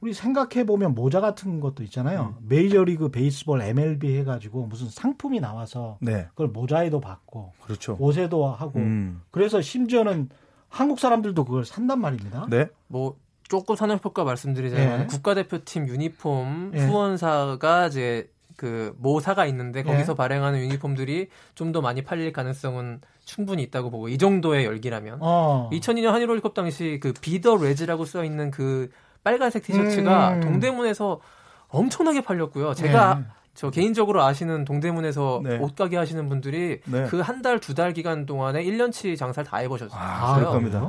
[0.00, 2.34] 우리 생각해 보면 모자 같은 것도 있잖아요.
[2.40, 2.46] 음.
[2.48, 6.26] 메이저리그 베이스볼 MLB 해가지고 무슨 상품이 나와서 네.
[6.30, 7.96] 그걸 모자에도 받고 그렇죠.
[8.00, 9.22] 옷에도 하고 음.
[9.30, 10.28] 그래서 심지어는
[10.68, 12.46] 한국 사람들도 그걸 산단 말입니다.
[12.50, 12.68] 네.
[12.88, 13.16] 뭐
[13.48, 15.06] 조금 산업효과 말씀드리자면 예.
[15.06, 16.86] 국가대표팀 유니폼 예.
[16.86, 20.16] 후원사가 이제 그 모사가 있는데 거기서 예.
[20.16, 25.68] 발행하는 유니폼들이 좀 더 많이 팔릴 가능성은 충분히 있다고 보고 이 정도의 열기라면 어.
[25.72, 28.90] 2002년 한일 월드컵 당시 그 비더 레즈라고 써 있는 그
[29.24, 30.40] 빨간색 티셔츠가 음.
[30.40, 31.20] 동대문에서
[31.68, 32.74] 엄청나게 팔렸고요.
[32.74, 33.35] 제가 예.
[33.56, 35.58] 저 개인적으로 아시는 동대문에서 네.
[35.58, 37.04] 옷가게 하시는 분들이 네.
[37.04, 39.98] 그한 달, 두 달 기간 동안에 1년치 장사를 다 해보셨어요.
[39.98, 40.34] 아.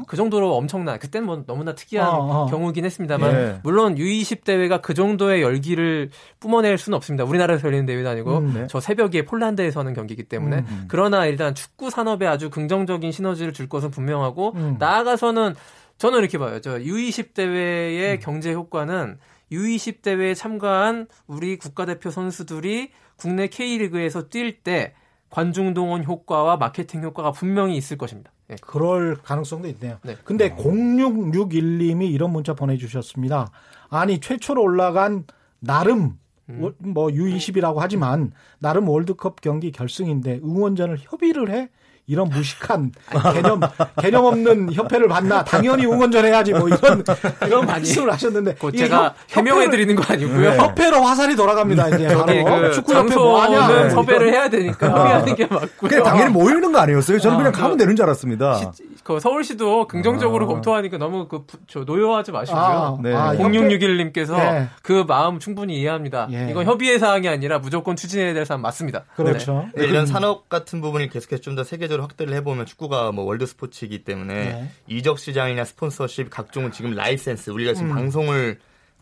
[0.07, 2.45] 그 정도로 엄청난, 그때는 뭐 너무나 특이한 어, 어.
[2.47, 3.59] 경우긴 했습니다만, 네.
[3.63, 7.23] 물론 U20 대회가 그 정도의 열기를 뿜어낼 수는 없습니다.
[7.23, 8.67] 우리나라에서 열리는 대회도 아니고, 음, 네.
[8.69, 10.85] 저 새벽에 폴란드에서 하는 경기이기 때문에, 음, 음.
[10.87, 14.75] 그러나 일단 축구 산업에 아주 긍정적인 시너지를 줄 것은 분명하고, 음.
[14.79, 15.55] 나아가서는
[15.97, 16.59] 저는 이렇게 봐요.
[16.61, 18.19] 저 U20 대회의 음.
[18.21, 19.17] 경제 효과는
[19.51, 24.93] U20 대회에 참가한 우리 국가대표 선수들이 국내 K리그에서 뛸 때
[25.29, 28.31] 관중 동원 효과와 마케팅 효과가 분명히 있을 것입니다.
[28.47, 28.55] 네.
[28.61, 29.99] 그럴 가능성도 있네요.
[30.03, 30.15] 네.
[30.23, 33.51] 근데 0661님이 이런 문자 보내주셨습니다.
[33.89, 35.25] 아니 최초로 올라간
[35.59, 36.17] 나름
[36.49, 36.73] 음.
[36.77, 41.69] 뭐 U20이라고 하지만 나름 월드컵 경기 결승인데 응원전을 협의를 해
[42.07, 42.91] 이런 무식한
[43.33, 43.59] 개념
[44.01, 47.03] 개념 없는 협회를 봤나 당연히 응원 전 해야지 뭐 이런
[47.45, 50.51] 이런 말씀을 하셨는데 제가 해명해 드리는 거 아니고요.
[50.51, 50.57] 네.
[50.57, 54.99] 협회로 화살이 돌아갑니다 이제 저기 그 축구 협회 뭐하냐 섭외를 해야 되니까 어.
[54.99, 55.89] 협의하는 게 맞고요.
[55.89, 57.19] 그냥 당연히 모이는 거 아니었어요?
[57.19, 58.71] 저는 그냥 가면 되는 줄 알았습니다.
[58.73, 60.47] 시, 그 서울시도 긍정적으로 아.
[60.47, 62.61] 검토하니까 너무 그 저, 노여하지 마시고요.
[62.61, 63.13] 아, 네.
[63.13, 64.69] 아, 0661님께서 네.
[64.81, 66.29] 그 마음 충분히 이해합니다.
[66.31, 66.47] 예.
[66.49, 69.03] 이건 협의의 사항이 아니라 무조건 추진해야 될 사항 맞습니다.
[69.17, 69.67] 그렇죠.
[69.75, 74.03] 네, 이런 산업 같은 부분을 계속해서 좀 더 세계적으로 확대를 해보면 축구가 뭐 월드 스포츠이기
[74.03, 74.69] 때문에 네.
[74.87, 77.95] 이적 시장이나 스폰서십 각종 지금 라이센스 우리가 지금 음.
[77.95, 78.59] 방송을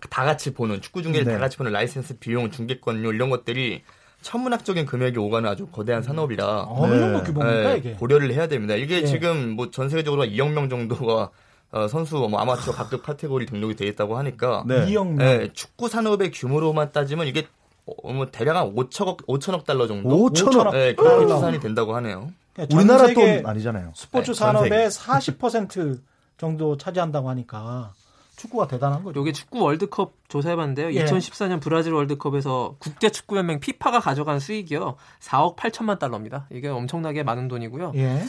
[0.10, 1.34] 다 같이 보는 축구 중계를 네.
[1.34, 3.84] 다 같이 보는 라이센스 비용, 중계권료 이런 것들이
[4.22, 7.92] 천문학적인 금액이 오가는 아주 거대한 산업이라 어느 정도 네, 이게?
[7.94, 8.76] 고려를 해야 됩니다.
[8.76, 9.06] 이게 예.
[9.06, 11.30] 지금 뭐 전 세계적으로 2억 명 정도가
[11.72, 14.86] 어, 선수 뭐 아마추어 각급 카테고리 등록이 돼 있다고 하니까 네.
[14.88, 15.28] 2억 명.
[15.28, 17.48] 예, 축구 산업의 규모로만 따지면 이게
[17.86, 20.74] 어, 뭐 대략 한 5천억 5천억 달러 정도 5천억?
[20.76, 22.30] 예, 그렇게 추산이 된다고 하네요.
[22.56, 23.92] 그러니까 전 우리나라 돈 아니잖아요.
[23.96, 26.00] 스포츠 네, 전 산업의 40%
[26.38, 27.94] 정도 차지한다고 하니까
[28.38, 29.20] 축구가 대단한 거죠.
[29.20, 30.94] 요게 축구 월드컵 조사해봤는데요.
[30.94, 31.06] 예.
[31.06, 34.96] 2014년 브라질 월드컵에서 국제축구연맹 피파가 가져간 수익이요.
[35.22, 36.48] 4억 8천만 달러입니다.
[36.52, 37.94] 이게 엄청나게 많은 돈이고요.
[37.96, 38.24] 예.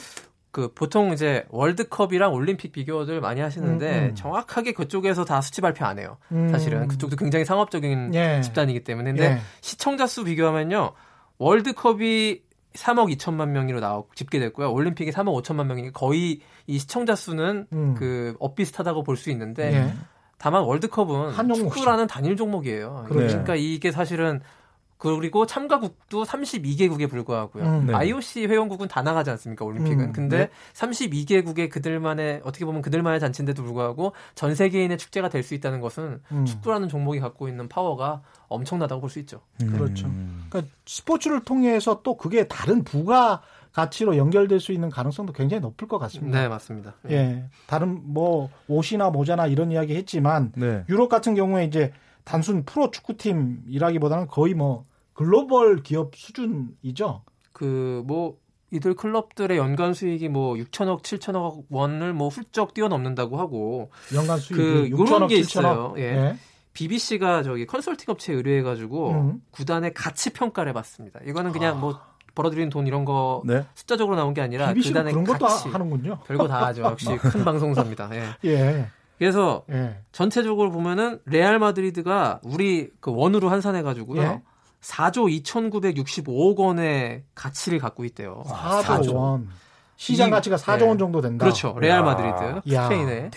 [0.52, 4.14] 그 보통 이제 월드컵이랑 올림픽 비교들 많이 하시는데 음, 음.
[4.14, 6.16] 정확하게 그쪽에서 다 수치 발표 안 해요.
[6.32, 6.48] 음.
[6.48, 8.40] 사실은 그쪽도 굉장히 상업적인 예.
[8.42, 9.38] 집단이기 때문에 근데 예.
[9.60, 10.92] 시청자 수 비교하면요.
[11.38, 12.45] 월드컵이
[12.76, 14.72] 3억 2천만 명으로 나오 집계됐고요.
[14.72, 17.94] 올림픽이 3억 5천만 명이니까 거의 이 시청자 수는 음.
[17.94, 19.94] 그 엇비슷하다고 볼 수 있는데 예.
[20.38, 21.30] 다만 월드컵은.
[21.54, 23.06] 축구라는 단일 종목이에요.
[23.08, 23.28] 그렇죠.
[23.28, 24.40] 그러니까 이게 사실은
[24.98, 27.64] 그리고 참가국도 32개국에 불과하고요.
[27.64, 27.86] 음.
[27.86, 27.94] 네.
[27.94, 30.00] IOC 회원국은 다 나가지 않습니까 올림픽은.
[30.00, 30.12] 음.
[30.12, 30.50] 근데 네.
[30.72, 36.44] 32개국의 그들만의 어떻게 보면 그들만의 잔치인데도 불구하고 전 세계인의 축제가 될 수 있다는 것은 음.
[36.44, 39.40] 축구라는 종목이 갖고 있는 파워가 엄청나다고 볼 수 있죠.
[39.58, 40.06] 그렇죠.
[40.06, 40.46] 음.
[40.48, 45.98] 그러니까 스포츠를 통해서 또 그게 다른 부가 가치로 연결될 수 있는 가능성도 굉장히 높을 것
[45.98, 46.40] 같습니다.
[46.40, 46.94] 네 맞습니다.
[47.10, 47.44] 예.
[47.66, 50.84] 다른 뭐 옷이나 모자나 이런 이야기 했지만 네.
[50.88, 51.92] 유럽 같은 경우에 이제
[52.26, 54.84] 단순 프로 축구팀이라기보다는 거의 뭐
[55.14, 57.22] 글로벌 기업 수준이죠.
[57.52, 58.36] 그 뭐
[58.72, 64.96] 이들 클럽들의 연간 수익이 뭐 6천억, 7천억 원을 뭐 훌쩍 뛰어넘는다고 하고 연간 수익이 그
[64.96, 65.40] 6천억, 요런 게 7천억.
[65.40, 65.94] 있어요.
[65.98, 66.02] 예.
[66.02, 66.36] 예.
[66.72, 69.42] BBC가 저기 컨설팅 업체에 의뢰해 가지고 음.
[69.52, 71.20] 구단의 가치 평가를 해 봤습니다.
[71.24, 71.98] 이거는 그냥 뭐
[72.34, 73.64] 벌어들이는 돈 이런 거 네.
[73.76, 76.18] 숫자적으로 나온 게 아니라 구단의 그런 것도 가치 하- 하는군요.
[76.26, 76.82] 별거 다 하죠.
[76.82, 78.10] 역시 큰 방송사입니다.
[78.14, 78.24] 예.
[78.50, 78.88] 예.
[79.18, 79.98] 그래서 예.
[80.12, 84.20] 전체적으로 보면은 레알 마드리드가 우리 그 원으로 환산해 가지고요.
[84.22, 84.42] 예.
[84.82, 88.42] 4조 2,965억 원의 가치를 갖고 있대요.
[88.46, 89.48] 4조 원.
[89.96, 90.88] 시장 이- 가치가 4조 예.
[90.88, 91.44] 원 정도 된다.
[91.44, 91.74] 그렇죠.
[91.80, 92.84] 레알 마드리드 야.
[92.84, 93.30] 스페인의.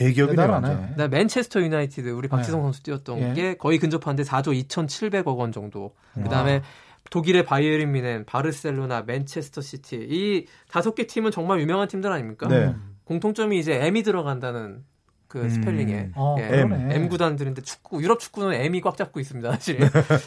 [0.89, 2.63] 그다음에 맨체스터 유나이티드 우리 박지성 네.
[2.65, 3.34] 선수 뛰었던 예.
[3.34, 5.96] 게 거의 근접한데 4조 2,700억 원 정도.
[6.18, 6.24] 음.
[6.24, 6.62] 그다음에
[7.10, 12.48] 독일의 바이에른 뮌헨, 바르셀로나, 맨체스터 시티 이 다섯 개 팀은 정말 유명한 팀들 아닙니까?
[12.50, 12.76] 네.
[13.06, 14.84] 공통점이 이제 M이 들어간다는
[15.30, 15.50] 그 음.
[15.50, 16.65] 스펠링에 어, 예.
[16.89, 19.50] M 구단들인데 축구 유럽 축구는 M이 꽉 잡고 있습니다.
[19.52, 19.80] 사실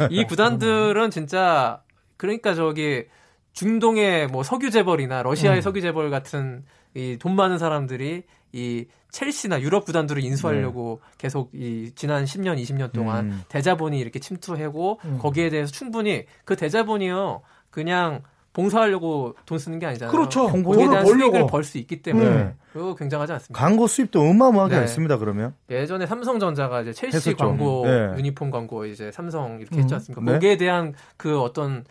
[0.08, 1.82] 이 구단들은 진짜
[2.16, 3.04] 그러니까 저기
[3.52, 5.60] 중동의 뭐 석유 재벌이나 러시아의 음.
[5.60, 12.24] 석유 재벌 같은 이 돈 많은 사람들이 이 첼시나 유럽 구단들을 인수하려고 계속 이 지난
[12.24, 13.42] 10년, 20년 동안 음.
[13.48, 15.18] 대자본이 이렇게 침투하고 음.
[15.18, 20.12] 거기에 대해서 충분히 그 대자본이요 그냥 봉사하려고 돈 쓰는 게 아니잖아요.
[20.12, 20.46] 그렇죠.
[20.50, 21.06] 돈을 대한.
[21.06, 22.54] 수익을 벌 수 있기 때문에 네.
[22.72, 23.58] 그거 굉장하지 않습니까?
[23.58, 24.82] 광고 수입도 어마어마하게 네.
[24.82, 25.16] 했습니다.
[25.18, 27.36] 그러면 예전에 삼성전자가 이제 첼시 했었죠.
[27.36, 28.12] 광고 네.
[28.18, 29.80] 유니폼 광고 이제 삼성 이렇게 음.
[29.80, 30.22] 했지 않습니까?
[30.24, 30.32] 네.
[30.32, 31.84] 거기에 대한 그 어떤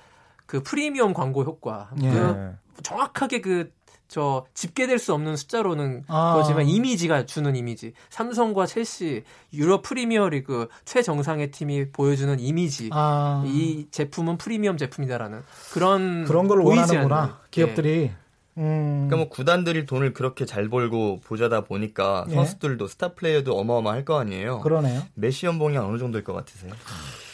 [0.46, 2.10] 그 프리미엄 광고 효과 예.
[2.10, 2.52] 그 네.
[2.84, 3.72] 정확하게 그
[4.12, 6.34] 저 집계될 수 없는 숫자로는 아.
[6.34, 13.42] 그렇지만 이미지가 주는 이미지 삼성과 첼시 유럽 프리미어리그 최정상의 팀이 보여주는 이미지 아.
[13.48, 17.16] 이 제품은 프리미엄 제품이다라는 그런 그런 걸 원하는구나.
[17.18, 17.38] 않는, 예.
[17.52, 18.12] 기업들이.
[18.58, 19.08] 음.
[19.08, 22.34] 그러니까 뭐 구단들이 돈을 그렇게 잘 벌고 부자다 보니까 예.
[22.34, 24.60] 선수들도 스타 플레이어도 어마어마할 거 아니에요.
[24.60, 25.04] 그러네요.
[25.14, 26.74] 메시 연봉이 어느 정도일 것 같으세요?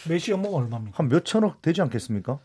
[0.08, 0.96] 메시 연봉 얼마입니까?
[0.96, 2.38] 한 몇 천억 되지 않겠습니까?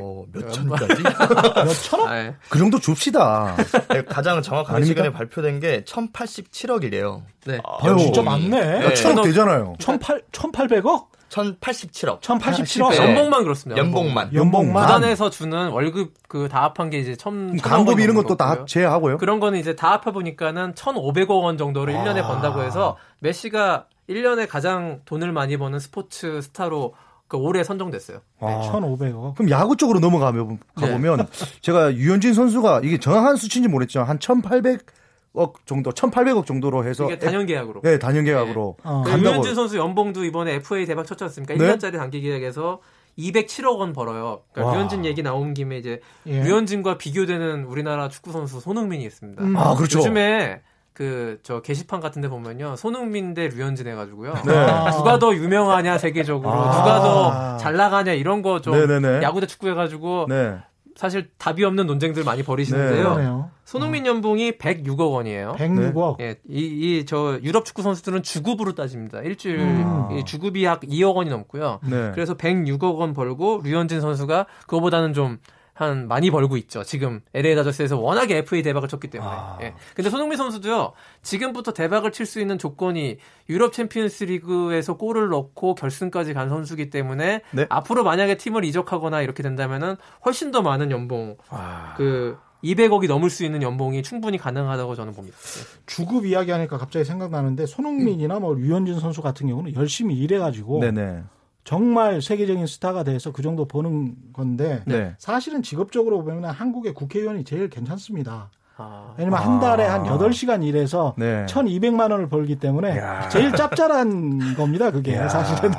[0.00, 1.02] 어, 몇 어, 천까지?
[1.64, 2.08] 몇 천억?
[2.08, 2.34] 아, 예.
[2.48, 3.56] 그 정도 줍시다.
[3.88, 5.02] 네, 가장 정확한 아닙니까?
[5.02, 7.22] 시간에 발표된 게 1087억이래요.
[7.46, 7.58] 네.
[7.82, 8.80] 아유, 진짜 많네.
[8.80, 8.94] 네.
[8.94, 9.74] 천억 되잖아요.
[9.80, 11.06] 18, 1800억?
[11.30, 12.20] 1087억.
[12.22, 12.90] 1087억?
[12.90, 12.96] 네.
[12.96, 13.80] 연봉만 그렇습니다.
[13.80, 14.34] 연봉만.
[14.34, 14.86] 연봉만?
[14.86, 18.64] 구단에서 주는 월급 그 다 합한 게 이제 천 광고비 이런 것도 다 거고요.
[18.66, 19.18] 제하고요.
[19.18, 25.00] 그런 거는 이제 다 합해 보니까는 1,500억 원 정도를 1년에 번다고 해서 메시가 1년에 가장
[25.04, 26.94] 돈을 많이 버는 스포츠 스타로
[27.28, 28.20] 그 올해 선정됐어요.
[28.40, 28.70] 아.
[28.72, 29.34] 1500억.
[29.36, 31.28] 그럼 야구 쪽으로 넘어가면 가보면
[31.60, 34.86] 제가 유현진 선수가 이게 정확한 수치인지 모르겠지만 한 1,800
[35.34, 37.82] 억 정도, 1,800억 정도로 해서 이게 단연 계약으로.
[37.82, 39.02] 네, 단연 계약으로 어.
[39.04, 39.34] 그 간다고.
[39.36, 41.54] 유현진 선수 연봉도 이번에 FA 대박 쳤지 않습니까?
[41.54, 41.60] 네.
[41.60, 42.80] 1년짜리 단기 계약에서
[43.18, 44.42] 207억 원 벌어요.
[44.52, 46.42] 그러니까 류현진 얘기 나온 김에 이제 예.
[46.42, 49.42] 류현진과 비교되는 우리나라 축구 선수 손흥민이 있습니다.
[49.42, 49.56] 음.
[49.56, 49.98] 아 그렇죠.
[49.98, 50.62] 요즘에
[50.98, 54.34] 그 저 게시판 같은데 보면요 손흥민 대 류현진 해가지고요.
[54.34, 54.66] 네.
[54.96, 56.70] 누가 더 유명하냐 세계적으로 아.
[56.76, 58.74] 누가 더 잘 나가냐 이런 거 좀
[59.22, 60.56] 야구 대 축구 해가지고 네.
[60.96, 63.16] 사실 답이 없는 논쟁들 많이 벌이시는데요.
[63.16, 63.28] 네.
[63.64, 65.54] 손흥민 연봉이 106억 원이에요.
[65.56, 66.20] 106억.
[66.20, 69.20] 예, 이저 유럽 축구 선수들은 주급으로 따집니다.
[69.20, 70.08] 일주일 음.
[70.18, 71.78] 이 주급이 약 2억 원이 넘고요.
[71.84, 72.10] 네.
[72.14, 75.38] 그래서 106억 원 벌고 류현진 선수가 그거보다는 좀
[75.78, 76.82] 한 많이 벌고 있죠.
[76.82, 79.30] 지금 LA 다저스에서 워낙에 FA 대박을 쳤기 때문에.
[79.32, 79.58] 아.
[79.62, 79.74] 예.
[79.94, 80.92] 근데 손흥민 선수도요.
[81.22, 87.42] 지금부터 대박을 칠 수 있는 조건이 유럽 챔피언스 리그에서 골을 넣고 결승까지 간 선수기 때문에
[87.52, 87.66] 네?
[87.70, 91.94] 앞으로 만약에 팀을 이적하거나 이렇게 된다면은 훨씬 더 많은 연봉 아.
[91.96, 95.38] 그 200억이 넘을 수 있는 연봉이 충분히 가능하다고 저는 봅니다.
[95.38, 95.78] 네.
[95.86, 101.22] 주급 이야기하니까 갑자기 생각나는데 손흥민이나 뭐 류현진 선수 같은 경우는 열심히 일해가지고 네네.
[101.64, 105.14] 정말 세계적인 스타가 돼서 그 정도 버는 건데 네.
[105.18, 108.50] 사실은 직업적으로 보면 한국의 국회의원이 제일 괜찮습니다.
[108.80, 109.12] 아.
[109.18, 111.44] 왜냐면 한 달에 한 8시간 일해서 네.
[111.46, 113.28] 1,200만 원을 벌기 때문에 야.
[113.28, 115.28] 제일 짭짤한 겁니다, 그게 야.
[115.28, 115.72] 사실은.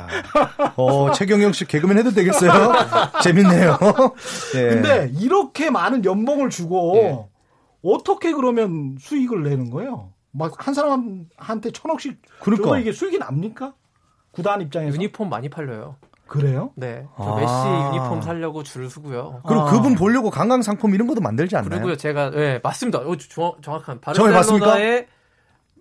[0.76, 2.50] 어, 최경영 씨 개그맨 해도 되겠어요?
[3.24, 3.78] 재밌네요.
[4.52, 4.68] 네.
[4.68, 7.26] 근데 이렇게 많은 연봉을 주고 네.
[7.82, 10.12] 어떻게 그러면 수익을 내는 거예요?
[10.32, 13.72] 막 한 사람한테 천억씩 그러니까 이게 수익이 납니까?
[14.32, 15.96] 구단 입장에서 유니폼 많이 팔려요.
[16.26, 16.70] 그래요?
[16.76, 17.04] 네.
[17.16, 17.36] 저 아.
[17.40, 19.42] 메시 유니폼 살려고 줄 서고요.
[19.44, 19.70] 그리고 아.
[19.70, 21.70] 그분 보려고 관광 상품 이런 것도 만들지 않나요?
[21.70, 23.00] 그리고요, 제가 네 맞습니다.
[23.00, 25.08] 어, 정, 정확한 바르셀로나의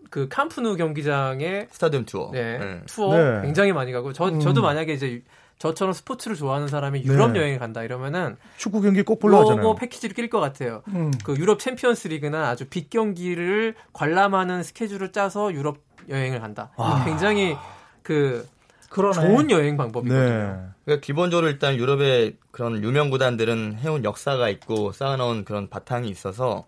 [0.09, 2.81] 그 캄프누 경기장의 스타디움 투어, 네, 네.
[2.87, 3.41] 투어 네.
[3.43, 4.39] 굉장히 많이 가고 저 음.
[4.39, 5.21] 저도 만약에 이제
[5.59, 7.41] 저처럼 스포츠를 좋아하는 사람이 유럽 네.
[7.41, 9.75] 여행을 간다 이러면은 축구 경기 꼭 보러 가잖아요.
[9.75, 10.81] 패키지를 낄 것 같아요.
[10.87, 11.11] 음.
[11.23, 16.71] 그 유럽 챔피언스 리그나 아주 빅 경기를 관람하는 스케줄을 짜서 유럽 여행을 간다.
[16.77, 17.03] 아.
[17.05, 17.55] 굉장히
[18.09, 18.47] 그
[18.89, 19.21] 그러네.
[19.21, 20.19] 좋은 여행 방법이거든요.
[20.19, 20.59] 네.
[20.83, 26.65] 그러니까 기본적으로 일단 유럽의 그런 유명 구단들은 해온 역사가 있고 쌓아놓은 그런 바탕이 있어서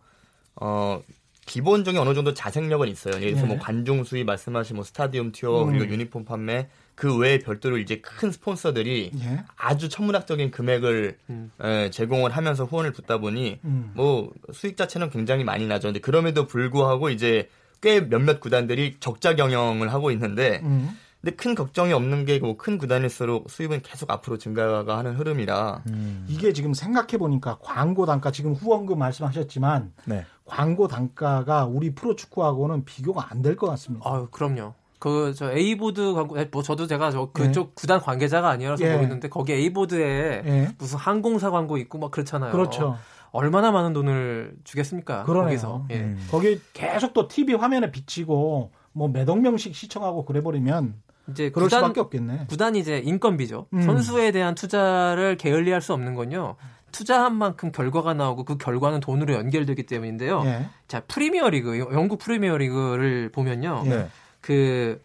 [0.55, 1.01] 어
[1.47, 3.15] 기본적인 어느 정도 자생력은 있어요.
[3.15, 3.57] 예를 들어서 뭐 네.
[3.57, 5.71] 뭐 관중 수입 말씀하신 뭐 스타디움 투어 음.
[5.71, 9.43] 그리고 유니폼 판매 그 외에 별도로 이제 큰 스폰서들이 예?
[9.57, 11.51] 아주 천문학적인 금액을 음.
[11.59, 13.93] 에, 제공을 하면서 후원을 붓다 보니 음.
[13.95, 15.87] 뭐 수익 자체는 굉장히 많이 나죠.
[15.87, 17.49] 근데 그럼에도 불구하고 이제
[17.81, 20.95] 꽤 몇몇 구단들이 적자 경영을 하고 있는데 음.
[21.21, 26.25] 근데 큰 걱정이 없는 게뭐큰 구단일수록 수입은 계속 앞으로 증가가 하는 흐름이라 음.
[26.27, 30.25] 이게 지금 생각해 보니까 광고 단가 지금 후원금 말씀하셨지만 네.
[30.45, 34.09] 광고 단가가 우리 프로 축구하고는 비교가 안 될 것 같습니다.
[34.09, 34.73] 아, 그럼요.
[34.99, 37.71] 그 저 A 보드 광고 뭐 저도 제가 저 그쪽 네.
[37.75, 38.95] 구단 관계자가 아니라서 예.
[38.95, 40.75] 모르는데 거기 A 보드에 예.
[40.79, 42.51] 무슨 항공사 광고 있고 막 그렇잖아요.
[42.51, 42.97] 그렇죠.
[43.31, 45.23] 얼마나 많은 돈을 주겠습니까?
[45.23, 45.45] 그러네요.
[45.45, 45.85] 거기서.
[45.91, 45.95] 예.
[46.01, 46.27] 음.
[46.31, 50.95] 거기 계속 또 TV 화면에 비치고 뭐 몇 억 명씩 시청하고 그래버리면
[51.29, 52.45] 이제 그럴 구단, 수밖에 없겠네.
[52.49, 53.67] 구단이 이제 인건비죠.
[53.73, 53.81] 음.
[53.81, 56.55] 선수에 대한 투자를 게을리할 수 없는 건요.
[56.91, 60.43] 투자한 만큼 결과가 나오고 그 결과는 돈으로 연결되기 때문인데요.
[60.45, 60.65] 예.
[60.87, 63.83] 자 프리미어리그 영국 프리미어리그를 보면요.
[63.85, 64.07] 예.
[64.41, 65.01] 그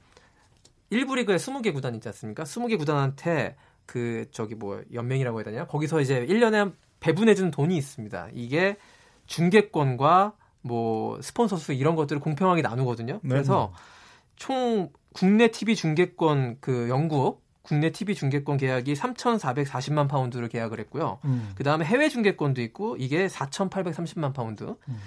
[0.90, 2.44] 1부 리그에 20개 구단 있지 않습니까?
[2.44, 5.66] 20개 구단한테 그 저기 뭐 연맹이라고 해야 되냐?
[5.66, 8.28] 거기서 이제 1년에 배분해 주는 돈이 있습니다.
[8.34, 8.76] 이게
[9.26, 13.20] 중계권과 뭐 스폰서 수익 이런 것들을 공평하게 나누거든요.
[13.22, 13.28] 네.
[13.28, 13.72] 그래서
[14.34, 21.18] 총 국내 TV 중계권 그 영국 국내 TV 중계권 계약이 3,440만 파운드를 계약을 했고요.
[21.24, 21.52] 음.
[21.56, 24.64] 그 다음에 해외 중계권도 있고 이게 4,830만 파운드.
[24.64, 24.98] 음.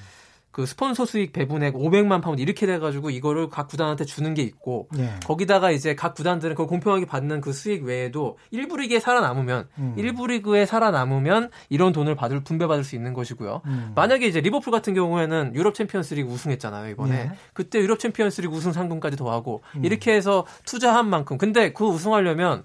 [0.52, 5.14] 그 스폰서 수익 배분액 500만 파운드 이렇게 돼가지고 이거를 각 구단한테 주는 게 있고 네.
[5.26, 9.96] 거기다가 이제 각 구단들은 그걸 공평하게 받는 그 수익 외에도 1부 리그에 살아남으면 음.
[9.98, 13.62] 1부 리그에 살아남으면 이런 돈을 받을 분배받을 수 있는 것이고요.
[13.66, 13.92] 음.
[13.96, 17.32] 만약에 이제 리버풀 같은 경우에는 유럽 챔피언스리그 우승했잖아요 이번에 네.
[17.54, 19.86] 그때 유럽 챔피언스리그 우승 상금까지 더하고 음.
[19.86, 22.64] 이렇게 해서 투자한 만큼 근데 그 우승하려면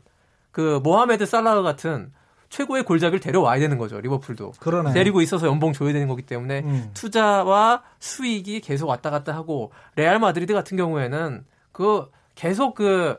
[0.51, 2.13] 그 모하메드 살라흐 같은
[2.55, 4.01] 최고의 골잡이를 데려와야 되는 거죠.
[4.01, 4.53] 리버풀도.
[4.61, 4.93] 그러네.
[4.93, 6.91] 데리고 있어서 연봉 줘야 되는 거기 때문에 음.
[6.95, 13.19] 투자와 수익이 계속 왔다 갔다 하고 레알 마드리드 같은 경우에는 그 계속 그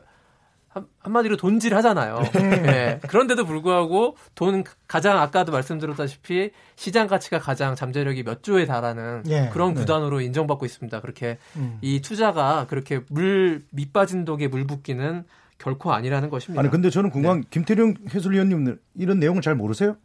[1.00, 2.22] 한마디로 돈질 하잖아요.
[2.32, 2.98] 네.
[3.08, 9.50] 그런데도 불구하고 돈 가장 아까도 말씀드렸다시피 시장 가치가 가장 잠재력이 몇 조에 달하는 예.
[9.52, 9.80] 그런 네.
[9.80, 11.00] 구단으로 인정받고 있습니다.
[11.00, 11.78] 그렇게 음.
[11.82, 15.24] 이 투자가 그렇게 물 밑 빠진 독에 물 붓기는
[15.58, 16.60] 결코 아니라는 것입니다.
[16.60, 17.46] 아니 근데 저는 궁금한 네.
[17.50, 19.96] 김태룡 해설위원님 이런 내용을 잘 모르세요?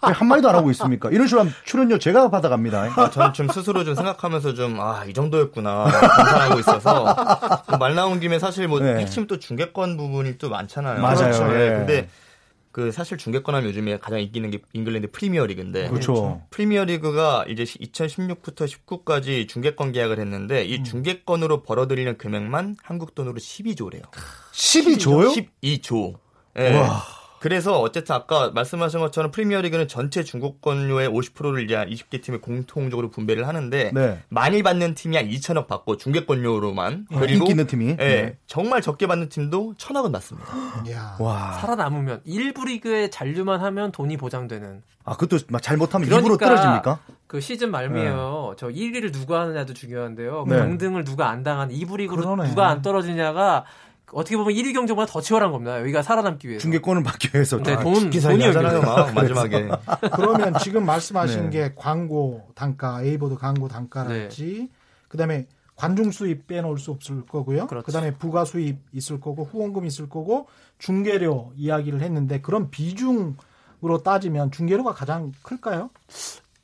[0.00, 1.10] 한 마디도 안 하고 있습니까?
[1.10, 2.88] 이런 식으로 하면 출연료 제가 받아갑니다.
[2.96, 7.14] 아, 저는 좀 스스로 좀 생각하면서 좀 아 이 정도였구나 감상하고 있어서
[7.78, 8.96] 말 나온 김에 사실 뭐 네.
[9.00, 11.00] 핵심 또 중계권 부분이 또 많잖아요.
[11.00, 11.16] 맞아요.
[11.16, 11.46] 그렇죠.
[11.48, 11.68] 네.
[11.70, 12.08] 근데
[12.72, 16.42] 그 사실 중계권 하면 요즘에 가장 인기 있는 게 잉글랜드 프리미어 리그인데 그렇죠.
[16.50, 20.84] 프리미어 리그가 이제 2016부터 19까지 중계권 계약을 했는데 이 음.
[20.84, 24.02] 중계권으로 벌어들이는 금액만 한국 돈으로 12조래요.
[24.52, 25.48] 12조요?
[25.62, 26.18] 12조.
[26.56, 26.70] 예.
[26.70, 26.88] 네.
[27.42, 33.90] 그래서 어쨌든 아까 말씀하신 것처럼 프리미어리그는 전체 중국권료의 50%를 이제 20개 팀에 공통적으로 분배를 하는데
[33.92, 34.22] 네.
[34.28, 38.38] 많이 받는 팀이 한 2천억 받고 중계권료로만 아, 그리고 인기 있는 팀이 예, 네.
[38.46, 40.46] 정말 적게 받는 팀도 천억은 받습니다.
[41.18, 41.54] 와.
[41.54, 44.80] 살아남으면 일부 리그에 잔류만 하면 돈이 보장되는.
[45.04, 47.00] 아 그것도 잘못하면 그러니까 일부러 떨어집니까?
[47.26, 48.50] 그 시즌 말미에요.
[48.50, 48.56] 네.
[48.56, 50.44] 저 1위를 누가 하느냐도 중요한데요.
[50.48, 50.56] 네.
[50.56, 52.50] 강등을 누가 안 당하는 2부 리그로 그러네.
[52.50, 53.64] 누가 안 떨어지냐가
[54.12, 55.80] 어떻게 보면 1위 경쟁보다 더 치열한 겁니다.
[55.80, 56.62] 여기가 살아남기 위해서.
[56.62, 57.58] 중계권을 받기 위해서.
[57.62, 58.80] 네, 돈, 돈이 하잖아요.
[59.14, 59.68] 마지막에.
[60.14, 61.50] 그러면 지금 말씀하신 네.
[61.50, 64.68] 게 광고 단가, 에이보드 광고 단가랄지, 네.
[65.08, 65.46] 그 다음에
[65.76, 67.66] 관중 수입 빼놓을 수 없을 거고요.
[67.66, 67.84] 그렇죠.
[67.84, 70.46] 그다음에 부가 수입 있을 거고 후원금 있을 거고
[70.78, 75.90] 중계료 이야기를 했는데 그런 비중으로 따지면 중계료가 가장 클까요?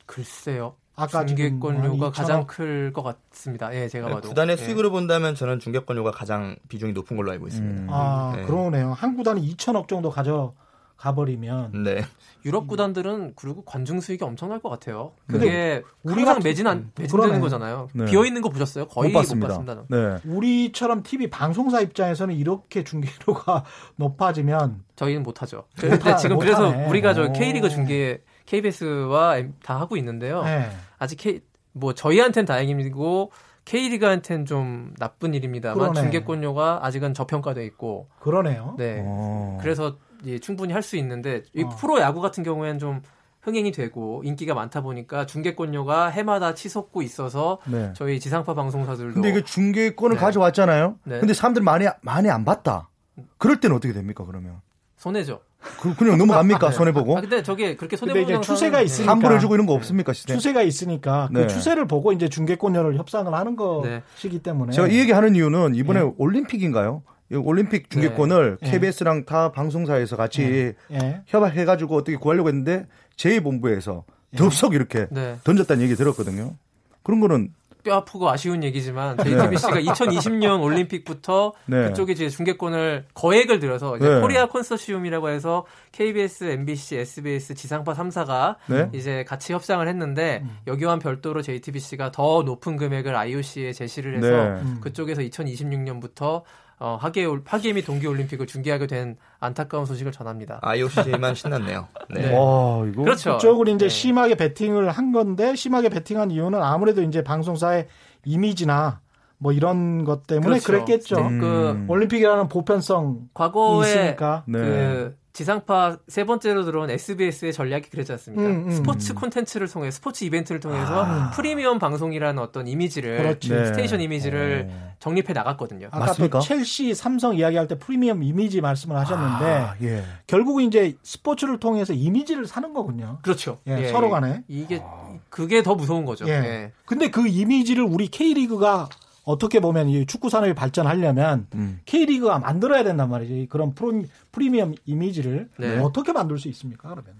[0.05, 0.75] 글쎄요.
[1.03, 3.73] 아까 중계권료가 가장 클 것 같습니다.
[3.75, 4.29] 예, 제가 네, 봐도.
[4.29, 4.63] 구단의 예.
[4.63, 7.81] 수익으로 본다면 저는 중계권료가 가장 비중이 높은 걸로 알고 있습니다.
[7.83, 7.87] 음.
[7.89, 8.43] 아, 네.
[8.43, 8.93] 그러네요.
[8.93, 10.53] 한 구단이 2천억 정도 가져
[10.97, 12.03] 가버리면 네.
[12.45, 15.13] 유럽 구단들은 그리고 관중 수익이 엄청날 것 같아요.
[15.27, 17.87] 그게 우리가 매진 안 매진되는 거잖아요.
[17.93, 18.03] 네.
[18.05, 18.85] 비어 있는 거 보셨어요?
[18.87, 19.47] 거의 못 봤습니다.
[19.59, 19.95] 못 봤습니다.
[19.95, 20.17] 네.
[20.29, 23.63] 우리처럼 TV 방송사 입장에서는 이렇게 중계료가
[23.95, 25.63] 높아지면 저희는 못 하죠.
[25.77, 30.43] 근데 지금 그래서 우리가 저 K리그 중계 KBS와 다 하고 있는데요.
[30.43, 30.69] 네.
[30.97, 33.31] 아직 K 뭐 저희한텐 다행이고
[33.65, 36.01] K리그한테는 좀 나쁜 일입니다만 그러네.
[36.01, 38.73] 중계권료가 아직은 저평가돼 있고 그러네요.
[38.77, 39.01] 네.
[39.01, 39.57] 오.
[39.61, 41.69] 그래서 예, 충분히 할 수 있는데 이 어.
[41.69, 43.01] 프로 야구 같은 경우에는 좀
[43.41, 47.93] 흥행이 되고 인기가 많다 보니까 중계권료가 해마다 치솟고 있어서 네.
[47.95, 50.19] 저희 지상파 방송사들도 근데 이게 중계권을 네.
[50.21, 50.95] 가져왔잖아요.
[51.03, 51.19] 네.
[51.19, 52.89] 근데 사람들 많이 많이 안 봤다.
[53.37, 54.61] 그럴 때는 어떻게 됩니까 그러면?
[54.97, 55.41] 손해죠.
[55.79, 56.75] 그, 그냥 넘어갑니까 네.
[56.75, 57.17] 손해 보고?
[57.17, 60.13] 아, 근데 저게 그렇게 손해 보는 추세가 있으니까 환불해 주고 이런 거 없습니까?
[60.13, 60.37] 시스템?
[60.37, 61.47] 추세가 있으니까 그 네.
[61.47, 64.01] 추세를 보고 이제 중계권료를 협상을 하는 네.
[64.15, 66.11] 것이기 때문에 제가 이 얘기 하는 이유는 이번에 네.
[66.17, 67.03] 올림픽인가요?
[67.31, 68.71] 올림픽 중계권을 네.
[68.71, 71.21] KBS랑 다 방송사에서 같이 네.
[71.27, 74.03] 협약해 가지고 어떻게 구하려고 했는데 제2본부에서
[74.35, 75.07] 덥석 이렇게
[75.43, 76.55] 던졌다는 얘기 들었거든요.
[77.03, 77.49] 그런 거는
[77.89, 81.87] 뼈 아프고 아쉬운 얘기지만 JTBC가 2020년 올림픽부터 네.
[81.87, 84.21] 그쪽에 이제 중계권을 거액을 들여서 이제 네.
[84.21, 88.89] 코리아 콘서시움이라고 해서 KBS, MBC, SBS 지상파 3사가 네.
[88.93, 90.57] 이제 같이 협상을 했는데 음.
[90.67, 94.61] 여기와는 별도로 JTBC가 더 높은 금액을 IOC에 제시를 해서 네.
[94.61, 94.77] 음.
[94.81, 96.43] 그쪽에서 2026년부터
[96.79, 100.59] 어, 하계 하계 및 동계 올림픽을 중계하게 된 안타까운 소식을 전합니다.
[100.61, 101.87] IOC만 신났네요.
[102.09, 102.33] 네.
[102.33, 103.33] 와, 이거 그렇죠.
[103.33, 103.89] 그쪽으로 이제 네.
[103.89, 107.87] 심하게 베팅을 한 건데 심하게 베팅한 이유는 아무래도 이제 방송사의
[108.23, 109.01] 이미지나
[109.37, 110.85] 뭐 이런 것 때문에 그렇죠.
[110.85, 111.17] 그랬겠죠.
[111.17, 111.39] 음.
[111.39, 114.43] 그 올림픽이라는 보편성 과거에 있으니까.
[114.47, 114.59] 네.
[114.59, 118.45] 그 지상파 세 번째로 들어온 SBS의 전략이 그랬지 않습니까?
[118.45, 118.71] 음, 음.
[118.71, 121.31] 스포츠 콘텐츠를 통해 스포츠 이벤트를 통해서 아.
[121.31, 123.65] 프리미엄 방송이라는 어떤 이미지를 네.
[123.67, 124.93] station 이미지를 네.
[124.99, 125.87] 정립해 나갔거든요.
[125.91, 126.39] 아까 맞습니까?
[126.39, 130.03] 또 첼시, 삼성 이야기할 때 프리미엄 이미지 말씀을 하셨는데 아, 예.
[130.27, 133.19] 결국 이제 스포츠를 통해서 이미지를 사는 거군요.
[133.21, 133.59] 그렇죠.
[133.65, 134.83] 예, 예, 서로 간에 이게
[135.29, 136.27] 그게 더 무서운 거죠.
[136.27, 136.31] 예.
[136.31, 136.71] 예.
[136.85, 138.89] 근데 그 이미지를 우리 K리그가
[139.29, 141.79] 어떻게 보면 이 축구 산업이 발전하려면 음.
[141.85, 143.47] K리그가 만들어야 된단 말이죠.
[143.49, 145.77] 그런 프로, 프리미엄 이미지를 네.
[145.77, 146.89] 어떻게 만들 수 있습니까?
[146.89, 147.13] 그러면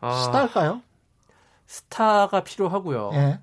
[0.00, 0.82] 아, 스타일까요?
[1.66, 3.10] 스타가 필요하고요.
[3.14, 3.38] 예.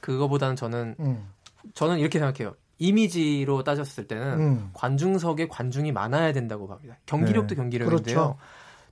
[0.00, 1.28] 그거보다는 저는 음.
[1.74, 2.56] 저는 이렇게 생각해요.
[2.78, 4.70] 이미지로 따졌을 때는 음.
[4.72, 6.98] 관중석에 관중이 많아야 된다고 봅니다.
[7.06, 7.54] 경기력도 네.
[7.54, 8.02] 경기력인데요.
[8.02, 8.36] 그렇죠.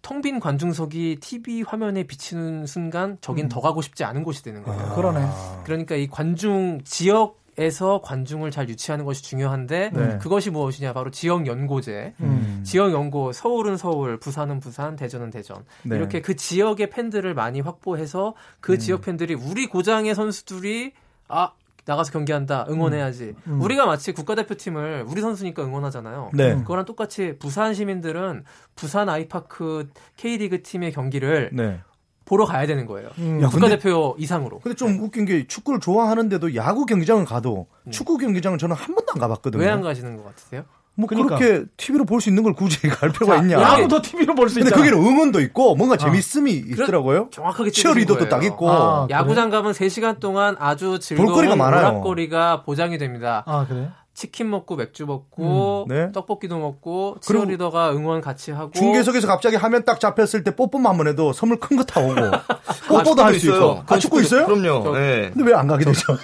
[0.03, 3.49] 텅빈 관중석이 TV 화면에 비치는 순간 저긴 음.
[3.49, 4.81] 더 가고 싶지 않은 곳이 되는 거예요.
[4.81, 5.27] 아, 그러네.
[5.64, 10.19] 그러니까 이 관중 지역 에서 관중을 잘 유치하는 것이 중요한데 네.
[10.19, 12.61] 그것이 무엇이냐 바로 지역 연고제 음.
[12.64, 15.97] 지역 연고 서울은 서울 부산은 부산 대전은 대전 네.
[15.97, 18.79] 이렇게 그 지역의 팬들을 많이 확보해서 그 음.
[18.79, 20.92] 지역 팬들이 우리 고장의 선수들이
[21.29, 21.53] 아
[21.87, 23.53] 나가서 경기한다 응원해야지 음.
[23.53, 23.62] 음.
[23.62, 26.57] 우리가 마치 국가대표팀을 우리 선수니까 응원하잖아요 네.
[26.57, 31.81] 그거랑 똑같이 부산 시민들은 부산 아이파크 K리그 팀의 경기를 네.
[32.26, 33.08] 보러 가야 되는 거예요.
[33.18, 33.40] 음.
[33.48, 34.58] 국가대표 이상으로.
[34.58, 34.98] 근데 좀 네.
[35.00, 37.90] 웃긴 게 축구를 좋아하는데도 야구 경기장을 가도 음.
[37.90, 39.62] 축구 경기장을 저는 한 번도 안 가봤거든요.
[39.62, 40.64] 왜 안 가시는 것 같으세요?
[40.98, 41.36] 뭐 그러니까.
[41.36, 43.60] 그렇게 TV로 볼 수 있는 걸 굳이 갈 필요가 자, 있냐?
[43.60, 44.74] 야구도 TV로 볼 수 있잖아.
[44.74, 45.98] 근데 거기는 응원도 있고 뭔가 아.
[45.98, 47.28] 재밌음이 있더라고요.
[47.30, 48.70] 정확하게 치어리더도 딱 있고.
[48.70, 51.88] 아, 야구장 가면 3시간 동안 아주 즐거운 볼거리가 많아요.
[51.88, 53.44] 오락거리가 보장이 됩니다.
[53.46, 53.88] 아, 그래?
[54.16, 56.10] 치킨 먹고 맥주 먹고 음, 네.
[56.12, 61.35] 떡볶이도 먹고 치어리더가 응원 같이 하고 중계석에서 갑자기 화면 딱 잡혔을 때 뽀뽀만 한번 해도
[61.35, 62.14] 선물 큰 거 다 오고
[62.88, 63.85] 뽀뽀도 아, 할수 있어.
[63.87, 64.46] 아 축구 있어요?
[64.46, 64.85] 그럼요.
[64.85, 65.31] 저, 네.
[65.35, 66.17] 근데 왜 안 가게 되죠?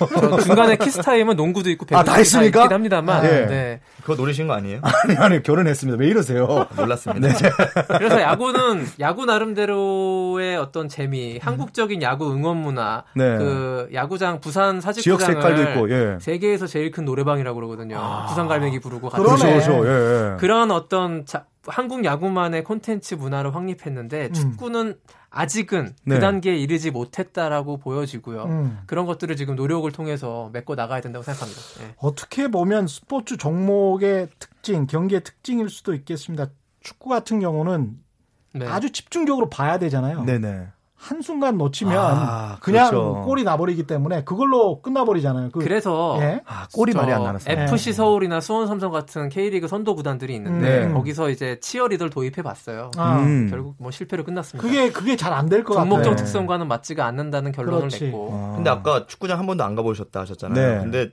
[0.42, 2.66] 중간에 키스 타임은 농구도 있고 아 다 했습니까?
[2.70, 3.22] 합니다만.
[3.22, 3.46] 네.
[3.46, 3.80] 네.
[4.02, 4.80] 그거 노리신 거 아니에요?
[5.04, 5.98] 아니 아니 결혼했습니다.
[5.98, 6.66] 왜 이러세요?
[6.76, 7.28] 몰랐습니다.
[7.28, 7.50] 네.
[7.98, 13.38] 그래서 야구는 야구 나름대로의 어떤 재미, 한국적인 야구 응원 문화, 네.
[13.38, 16.18] 그 야구장 부산 사직구장을 지역 색깔도 있고 예.
[16.20, 17.98] 세계에서 제일 큰 노래방이라고 그러거든요.
[17.98, 18.26] 아.
[18.26, 19.10] 부산 갈매기 부르고.
[19.10, 19.36] 그러네.
[19.36, 19.86] 그렇죠, 그렇죠.
[19.86, 20.36] 예, 예.
[20.38, 24.32] 그런 어떤 자, 한국 야구만의 콘텐츠 문화를 확립했는데 음.
[24.32, 24.96] 축구는
[25.32, 26.14] 아직은 네.
[26.14, 28.44] 그 단계에 이르지 못했다라고 보여지고요.
[28.44, 28.78] 음.
[28.86, 31.60] 그런 것들을 지금 노력을 통해서 메꿔 나가야 된다고 생각합니다.
[31.80, 31.94] 네.
[31.96, 36.48] 어떻게 보면 스포츠 종목의 특징, 경기의 특징일 수도 있겠습니다.
[36.80, 37.98] 축구 같은 경우는
[38.54, 38.66] 네.
[38.66, 40.24] 아주 집중적으로 봐야 되잖아요.
[40.24, 40.68] 네네.
[41.02, 43.22] 한순간 놓치면 아, 그냥 그렇죠.
[43.26, 45.50] 골이 나버리기 때문에 그걸로 끝나버리잖아요.
[45.50, 46.40] 그, 래서 예?
[46.46, 47.58] 아, 골이 말이 안 나왔어요.
[47.62, 47.92] FC 네.
[47.92, 50.92] 서울이나 수원 삼성 같은 K리그 선도 구단들이 있는데 네.
[50.92, 52.92] 거기서 이제 치어리더를 도입해 봤어요.
[52.96, 53.18] 아.
[53.18, 53.48] 음.
[53.50, 54.66] 결국 뭐 실패로 끝났습니다.
[54.66, 55.90] 그게 그게 잘 안 될 것 같아요.
[55.90, 58.04] 종목적 특성과는 맞지가 않는다는 결론을 그렇지.
[58.04, 58.30] 냈고.
[58.32, 58.52] 아.
[58.54, 60.54] 근데 아까 축구장 한 번도 안 가보셨다 하셨잖아요.
[60.76, 60.80] 네.
[60.82, 61.10] 근데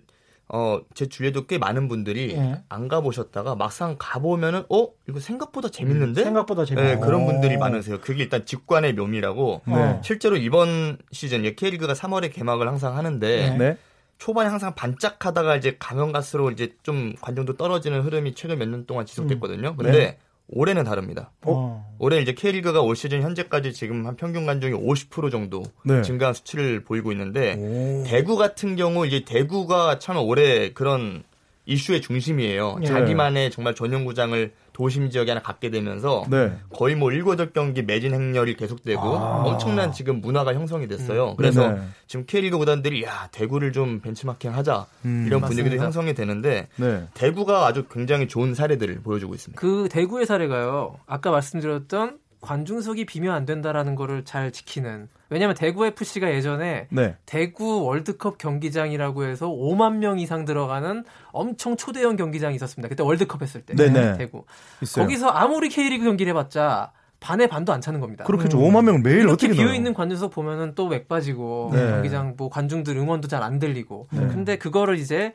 [0.51, 2.61] 어, 제 주위에도 꽤 많은 분들이 예.
[2.69, 4.87] 안 가보셨다가 막상 가보면은, 어?
[5.07, 6.23] 이거 생각보다 재밌는데?
[6.23, 7.99] 생각보다 재밌는 네, 그런 분들이 많으세요.
[8.01, 9.61] 그게 일단 직관의 묘미라고.
[9.67, 9.99] 네.
[10.03, 13.77] 실제로 이번 시즌, K리그가 3월에 개막을 항상 하는데, 네.
[14.17, 19.05] 초반에 항상 반짝하다가 이제 가면 갈수록 이제 좀 관중도 떨어지는 흐름이 최근 몇 년 동안
[19.05, 19.69] 지속됐거든요.
[19.69, 19.75] 음.
[19.77, 20.17] 근데 네.
[20.51, 21.31] 올해는 다릅니다.
[21.45, 21.95] 어?
[21.99, 26.01] 올해 이제 K리그가 올 시즌 현재까지 지금 한 평균 관중이 50% 정도 네.
[26.01, 28.03] 증가한 수치를 보이고 있는데 오.
[28.07, 31.23] 대구 같은 경우 이제 대구가 참 올해 그런
[31.70, 32.78] 이슈의 중심이에요.
[32.80, 32.88] 네.
[32.88, 36.51] 자기만의 정말 전용 구장을 도심 지역에 하나 갖게 되면서 네.
[36.74, 39.43] 거의 뭐 7, 8경기 매진 행렬이 계속되고 아.
[39.45, 41.32] 엄청난 지금 문화가 형성이 됐어요.
[41.32, 41.36] 음.
[41.38, 41.82] 그래서 네네.
[42.07, 45.26] 지금 K리그 구단들이 야 대구를 좀 벤치마킹 하자 음.
[45.28, 45.84] 이런 분위기도 맞습니다.
[45.84, 47.07] 형성이 되는데 네.
[47.13, 49.59] 대구가 아주 굉장히 좋은 사례들을 보여주고 있습니다.
[49.59, 50.97] 그 대구의 사례가요.
[51.05, 57.15] 아까 말씀드렸던 관중석이 비면 안 된다라는 거를 잘 지키는 왜냐하면 대구 FC가 예전에 네.
[57.25, 62.89] 대구 월드컵 경기장이라고 해서 5만 명 이상 들어가는 엄청 초대형 경기장이 있었습니다.
[62.89, 64.17] 그때 월드컵 했을 때 네네.
[64.17, 64.45] 대구
[64.82, 65.05] 있어요.
[65.05, 68.23] 거기서 아무리 K리그 경기를 해봤자 반의 반도 안 차는 겁니다.
[68.23, 68.57] 그렇겠죠.
[68.57, 68.63] 음.
[68.73, 71.86] 5만 명 매일 이렇게 비어 있는 관중석 보면은 또 맥 빠지고 네.
[71.91, 74.07] 경기장 뭐 관중들 응원도 잘 안 들리고.
[74.11, 74.19] 네.
[74.27, 75.34] 근데 그거를 이제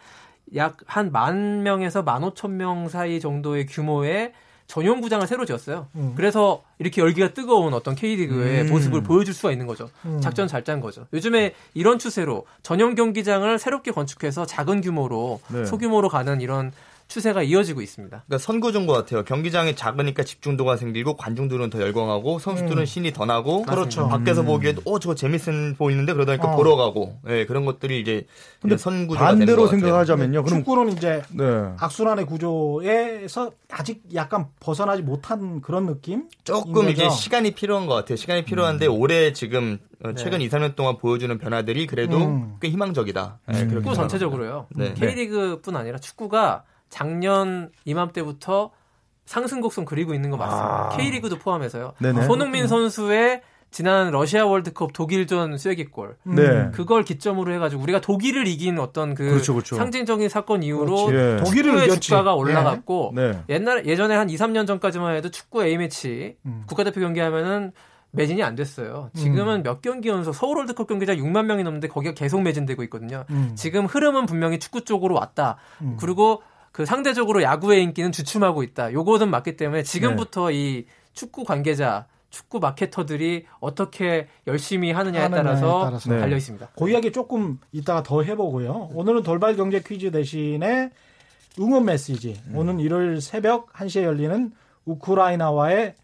[0.56, 4.32] 약 한 만 명에서 만 오천 명 사이 정도의 규모의
[4.66, 5.88] 전용 구장을 새로 지었어요.
[5.94, 6.14] 음.
[6.16, 8.68] 그래서 이렇게 열기가 뜨거운 어떤 K리그의 음.
[8.70, 9.90] 모습을 보여줄 수가 있는 거죠.
[10.06, 10.20] 음.
[10.20, 11.06] 작전 잘 짠 거죠.
[11.12, 15.66] 요즘에 이런 추세로 전용 경기장을 새롭게 건축해서 작은 규모로 네.
[15.66, 16.72] 소규모로 가는 이런
[17.14, 18.24] 추세가 이어지고 있습니다.
[18.26, 19.22] 그러니까 선구종 것 같아요.
[19.22, 22.84] 경기장이 작으니까 집중도가 생기고 관중들은 더 열광하고 선수들은 음.
[22.84, 24.08] 신이 더 나고 그렇죠.
[24.08, 24.46] 밖에서 음.
[24.46, 26.56] 보기에도 어 저거 재밌은 보이는데 그러다 보니까 어.
[26.56, 28.26] 보러 가고 예, 그런 것들이 이제
[28.60, 30.42] 근데 선구조가 반대로 생각하자면요.
[30.42, 31.44] 그럼 축구는 이제 네.
[31.78, 36.28] 악순환의 구조에서 아직 약간 벗어나지 못한 그런 느낌?
[36.42, 38.16] 조금 이제 시간이 필요한 것 같아요.
[38.16, 38.92] 시간이 필요한데 음.
[38.98, 40.14] 올해 지금 어, 네.
[40.16, 40.46] 최근 네.
[40.46, 42.56] 2, 3년 동안 보여주는 변화들이 그래도 음.
[42.60, 43.38] 꽤 희망적이다.
[43.46, 44.66] 네, 축구 전체적으로요.
[44.74, 44.94] 네.
[44.94, 46.64] K리그뿐 아니라 축구가
[46.94, 48.70] 작년 이맘때부터
[49.26, 50.90] 상승 곡선 그리고 있는 거 맞습니다.
[50.92, 50.96] 아.
[50.96, 51.94] K리그도 포함해서요.
[51.98, 52.22] 네네.
[52.22, 53.42] 손흥민 선수의
[53.72, 56.34] 지난 러시아 월드컵 독일전 쐐기골 음.
[56.36, 56.70] 네.
[56.70, 59.74] 그걸 기점으로 해가지고 우리가 독일을 이긴 어떤 그 그렇죠, 그렇죠.
[59.74, 61.36] 상징적인 사건 이후로 예.
[61.42, 63.32] 독일의 주가가 올라갔고 네.
[63.32, 63.44] 네.
[63.48, 66.62] 옛날 예전에 한 2, 3년 전까지만 해도 축구 A 매치 음.
[66.68, 67.72] 국가대표 경기하면은
[68.12, 69.10] 매진이 안 됐어요.
[69.14, 69.62] 지금은 음.
[69.64, 73.24] 몇 경기 연속 서울 월드컵 경기장 6만 명이 넘는데 거기가 계속 매진되고 있거든요.
[73.30, 73.50] 음.
[73.56, 75.56] 지금 흐름은 분명히 축구 쪽으로 왔다.
[75.82, 75.96] 음.
[75.98, 76.40] 그리고
[76.74, 78.92] 그 상대적으로 야구의 인기는 주춤하고 있다.
[78.92, 80.54] 요거는 맞기 때문에 지금부터 네.
[80.56, 86.10] 이 축구 관계자 축구 마케터들이 어떻게 열심히 하느냐에 따라서, 따라서.
[86.10, 86.18] 네.
[86.18, 86.70] 달려 있습니다.
[86.76, 88.90] 그 이야기 조금 이따가 더 해보고요.
[88.92, 90.90] 오늘은 돌발 경제 퀴즈 대신에
[91.60, 92.42] 응원 메시지.
[92.48, 92.56] 음.
[92.56, 94.50] 오는 일요일 새벽 1시에 열리는
[94.84, 95.94] 우크라이나와의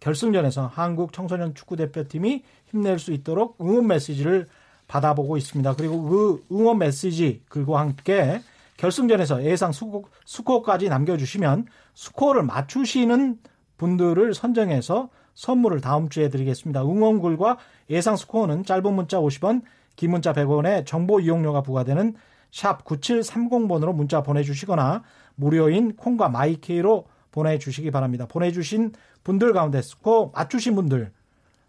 [0.00, 4.48] 결승전에서 한국 청소년 축구 대표팀이 힘낼 수 있도록 응원 메시지를
[4.88, 5.76] 받아보고 있습니다.
[5.76, 8.40] 그리고 그 응원 메시지 그리고 함께
[8.80, 13.38] 결승전에서 예상 스코, 스코어까지 남겨주시면 스코어를 맞추시는
[13.76, 16.82] 분들을 선정해서 선물을 다음 주에 드리겠습니다.
[16.82, 17.58] 응원글과
[17.90, 19.62] 예상 스코어는 짧은 문자 50원,
[19.96, 22.14] 긴 문자 100원에 정보 이용료가 부과되는
[22.50, 25.02] 샵 9730번으로 문자 보내주시거나
[25.34, 28.26] 무료인 콩과 마이케이로 보내주시기 바랍니다.
[28.26, 28.92] 보내주신
[29.24, 31.12] 분들 가운데 스코어 맞추신 분들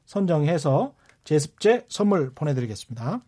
[0.06, 0.94] 선정해서
[1.26, 3.22] 제습제 선물 보내드리겠습니다.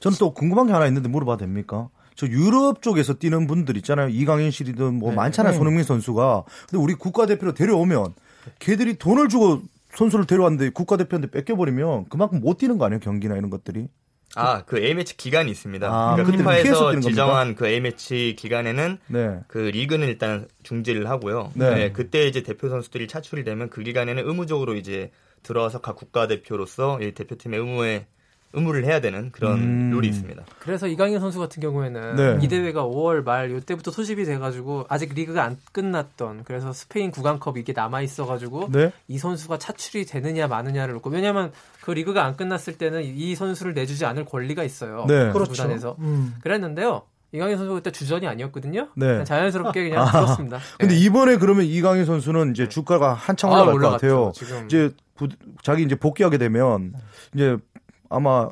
[0.00, 1.88] 저는 또 궁금한 게 하나 있는데 물어봐도 됩니까?
[2.18, 4.08] 저 유럽 쪽에서 뛰는 분들 있잖아요.
[4.08, 5.16] 이강인 씨든 뭐 네.
[5.16, 5.52] 많잖아요.
[5.52, 5.56] 네.
[5.56, 6.42] 손흥민 선수가.
[6.68, 8.12] 근데 우리 국가대표로 데려오면
[8.58, 9.62] 걔들이 돈을 주고
[9.94, 12.98] 선수를 데려왔는데 국가대표한테 뺏겨버리면 그만큼 못 뛰는 거 아니에요?
[12.98, 13.86] 경기나 이런 것들이.
[14.34, 15.86] 아, 그 A매치 기간이 있습니다.
[15.86, 19.38] 아, 그러니까 피파에서 지정한 그 A매치 기간에는 네.
[19.46, 21.52] 그 리그는 일단 중지를 하고요.
[21.54, 21.74] 네.
[21.74, 21.92] 네.
[21.92, 25.12] 그때 이제 대표 선수들이 차출이 되면 그 기간에는 의무적으로 이제
[25.44, 28.06] 들어와서 각 국가대표로서 이 대표팀의 의무에
[28.52, 29.90] 의무를 해야 되는 그런 음.
[29.90, 30.42] 룰이 있습니다.
[30.60, 32.38] 그래서 이강인 선수 같은 경우에는 네.
[32.42, 37.72] 이 대회가 5월 말 이때부터 소집이 돼가지고 아직 리그가 안 끝났던 그래서 스페인 국왕컵 이게
[37.74, 38.92] 남아 있어가지고 네?
[39.06, 44.06] 이 선수가 차출이 되느냐 마느냐를 놓고 왜냐하면 그 리그가 안 끝났을 때는 이 선수를 내주지
[44.06, 45.04] 않을 권리가 있어요.
[45.06, 45.26] 네.
[45.26, 45.52] 그 그렇죠.
[45.52, 46.34] 구단에서 음.
[46.42, 47.02] 그랬는데요.
[47.32, 48.88] 이강인 선수가 그때 주전이 아니었거든요.
[48.96, 49.22] 네.
[49.24, 50.58] 자연스럽게 그냥 아, 들었습니다.
[50.78, 51.00] 근데 네.
[51.00, 54.32] 이번에 그러면 이강인 선수는 이제 주가가 한창 올라갈 아, 것 같아요.
[54.34, 54.64] 지금.
[54.64, 55.28] 이제 부,
[55.62, 56.94] 자기 이제 복귀하게 되면
[57.34, 57.58] 이제
[58.08, 58.48] 아마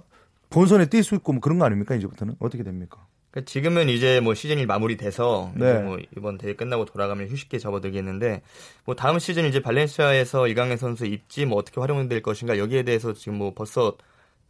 [0.50, 3.04] 본선에 뛸 수 있고 뭐 그런 거 아닙니까 이제부터는 어떻게 됩니까?
[3.30, 5.70] 그러니까 지금은 이제 뭐 시즌이 마무리돼서 네.
[5.70, 8.42] 이제 뭐 이번 대회 끝나고 돌아가면 휴식기에 접어들겠는데
[8.84, 13.38] 뭐 다음 시즌 이제 발렌시아에서 이강인 선수 입지 뭐 어떻게 활용될 것인가 여기에 대해서 지금
[13.38, 13.96] 뭐 벌써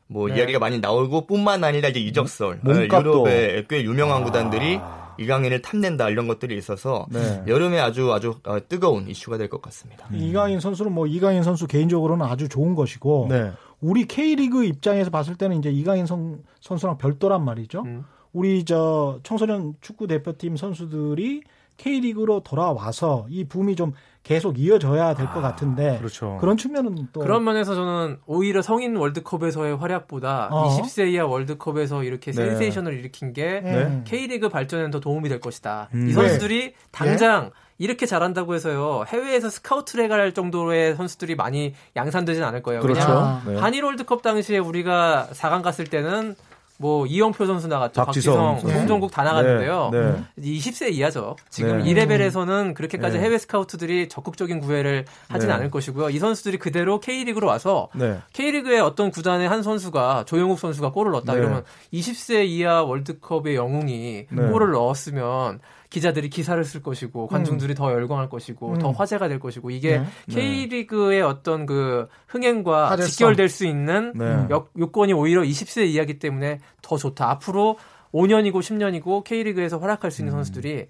[0.07, 0.36] 뭐 네.
[0.36, 3.11] 이야기가 많이 나오고 뿐만 아니라 이제 이적설 몸값도.
[3.26, 4.24] 유럽의 꽤 유명한 아.
[4.24, 4.78] 구단들이
[5.18, 7.42] 이강인을 탐낸다 이런 것들이 있어서 네.
[7.48, 10.07] 여름에 아주 아주 어, 뜨거운 이슈가 될 것 같습니다.
[10.12, 10.16] 음.
[10.16, 13.50] 이강인 선수는 뭐 이강인 선수 개인적으로는 아주 좋은 것이고 네.
[13.81, 17.83] 우리 K리그 입장에서 봤을 때는 이제 이강인 선, 선수랑 별도란 말이죠.
[17.83, 18.05] 음.
[18.33, 21.43] 우리 저 청소년 축구 대표팀 선수들이
[21.77, 26.37] K리그로 돌아와서 이 붐이 좀 계속 이어져야 될것 같은데 그렇죠.
[26.41, 30.68] 그런 측면은 또 그런 면에서 저는 오히려 성인 월드컵에서의 활약보다 어?
[30.70, 32.37] 20세 이하 월드컵에서 이렇게 네.
[32.45, 34.03] 센세이션을 일으킨 게 네.
[34.05, 35.91] K리그 발전에는 더 도움이 될 것이다.
[35.95, 36.09] 음.
[36.09, 36.74] 이 선수들이 네.
[36.91, 42.81] 당장 이렇게 잘한다고 해서요 해외에서 스카우트를 해갈 정도의 선수들이 많이 양산되진 않을 거예요.
[42.81, 43.43] 그렇죠.
[43.47, 43.57] 네.
[43.57, 46.35] 한일 월드컵 당시에 우리가 4강 갔을 때는
[46.79, 48.05] 뭐 이영표 선수 나갔죠.
[48.05, 49.91] 박지성, 박지성 송종국 다 나갔는데요.
[49.93, 50.59] 네, 네.
[50.59, 51.37] 20세 이하죠.
[51.49, 51.91] 지금 네.
[51.91, 53.24] 이 레벨에서는 그렇게까지 네.
[53.24, 55.55] 해외 스카우트들이 적극적인 구애를 하진 네.
[55.55, 56.11] 않을 것이고요.
[56.11, 58.18] 이 선수들이 그대로 K리그로 와서 네.
[58.35, 61.64] K리그의 어떤 구단의 한 선수가 조영욱 선수가 골을 넣었다 이러면
[61.95, 65.61] 20세 이하 월드컵의 영웅이 골을 넣었으면
[65.91, 67.74] 기자들이 기사를 쓸 것이고 관중들이 음.
[67.74, 68.78] 더 열광할 것이고 음.
[68.78, 70.07] 더 화제가 될 것이고 이게 네.
[70.28, 73.11] K리그의 어떤 그 흥행과 화제성.
[73.11, 74.47] 직결될 수 있는 네.
[74.51, 77.30] 여, 요건이 오히려 20세 이하기 때문에 더 좋다.
[77.30, 77.78] 앞으로
[78.12, 80.39] 5년이고 10년이고 K리그에서 활약할 수 있는 음.
[80.39, 80.87] 선수들이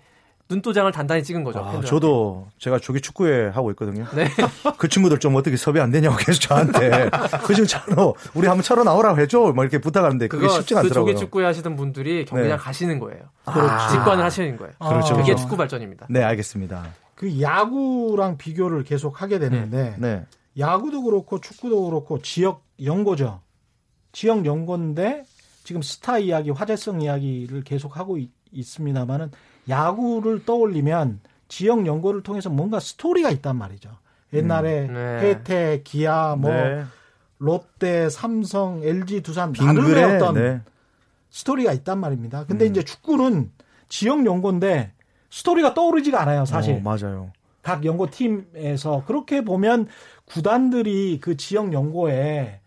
[0.48, 1.58] 눈도장을 단단히 찍은 거죠.
[1.58, 4.06] 아, 저도 제가 조기 축구회 하고 있거든요.
[4.14, 4.28] 네.
[4.78, 7.10] 그 친구들 좀 어떻게 섭외 안 되냐고 계속 저한테
[7.44, 9.52] 그 지금 차로 우리 한번 차로 나오라고 해줘.
[9.54, 11.14] 뭐 이렇게 부탁하는데 그게 쉽지가 그 않더라고요.
[11.14, 12.62] 조기 축구회 하시던 분들이 경기장 네.
[12.62, 13.22] 가시는 거예요.
[13.46, 13.88] 아.
[13.90, 14.72] 직관을 하시는 거예요.
[14.78, 14.88] 아.
[14.88, 15.16] 그렇죠.
[15.16, 16.06] 그게 축구 발전입니다.
[16.10, 16.86] 네, 알겠습니다.
[17.16, 20.16] 그 야구랑 비교를 계속 하게 되는데 네.
[20.16, 20.26] 네.
[20.58, 23.40] 야구도 그렇고 축구도 그렇고 지역 연고죠.
[24.12, 25.24] 지역 연고인데
[25.64, 29.32] 지금 스타 이야기, 화제성 이야기를 계속 하고 있, 있습니다만은
[29.68, 33.90] 야구를 떠올리면 지역 연구를 통해서 뭔가 스토리가 있단 말이죠.
[34.32, 35.20] 옛날에 음, 네.
[35.20, 36.84] 혜태, 기아, 뭐 네.
[37.38, 40.60] 롯데, 삼성, LG, 두산 나름의 어떤 네.
[41.30, 42.44] 스토리가 있단 말입니다.
[42.46, 42.70] 근데 음.
[42.70, 43.50] 이제 축구는
[43.88, 44.92] 지역 연구인데
[45.30, 46.74] 스토리가 떠오르지가 않아요, 사실.
[46.74, 47.30] 어, 맞아요.
[47.62, 49.88] 각 연구팀에서 그렇게 보면
[50.24, 52.60] 구단들이 그 지역 연구에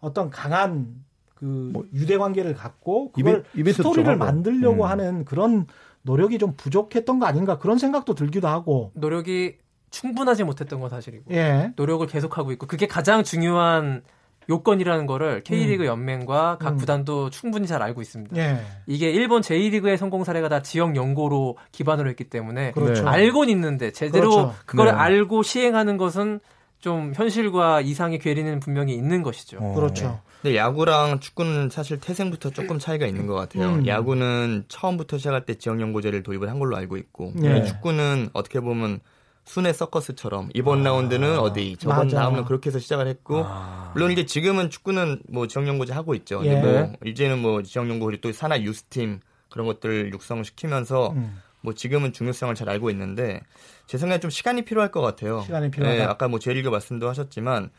[0.00, 4.88] 어떤 강한 그 뭐 유대 관계를 갖고 그걸 이베, 스토리를 만들려고 음.
[4.88, 5.66] 하는 그런
[6.04, 9.56] 노력이 좀 부족했던 거 아닌가 그런 생각도 들기도 하고 노력이
[9.90, 11.72] 충분하지 못했던 건 사실이고 예.
[11.76, 14.02] 노력을 계속하고 있고 그게 가장 중요한
[14.50, 15.86] 요건이라는 거를 K리그 음.
[15.86, 16.76] 연맹과 각 음.
[16.76, 18.36] 구단도 충분히 잘 알고 있습니다.
[18.36, 18.60] 예.
[18.86, 23.08] 이게 일본 J리그의 성공 사례가 다 지역 연고로 기반으로 했기 때문에 그렇죠.
[23.08, 24.54] 알고는 있는데 제대로 그렇죠.
[24.66, 24.92] 그걸 네.
[24.92, 26.40] 알고 시행하는 것은
[26.80, 29.58] 좀 현실과 이상의 괴리는 분명히 있는 것이죠.
[29.60, 29.74] 어.
[29.74, 30.20] 그렇죠.
[30.44, 33.76] 근데 야구랑 축구는 사실 태생부터 조금 차이가 있는 것 같아요.
[33.76, 33.86] 음.
[33.86, 37.64] 야구는 처음부터 시작할 때 지역 연고제를 도입을 한 걸로 알고 있고 네.
[37.64, 39.00] 축구는 어떻게 보면
[39.46, 40.84] 순회 서커스처럼 이번 아.
[40.84, 42.18] 라운드는 어디 저번 맞아.
[42.18, 43.92] 다음은 그렇게 해서 시작을 했고 아.
[43.94, 46.42] 물론 이제 지금은 축구는 뭐 지역 연고제 하고 있죠.
[46.44, 46.60] 예.
[46.60, 51.40] 근데 뭐 이제는 뭐 지역 연고 또 산하 유스팀 그런 것들 육성시키면서 음.
[51.62, 53.40] 뭐 지금은 중요성을 잘 알고 있는데
[53.86, 55.40] 제 생각에 좀 시간이 필요할 것 같아요.
[55.40, 55.98] 시간이 필요하다.
[55.98, 57.70] 네, 아까 뭐 제일교 말씀도 하셨지만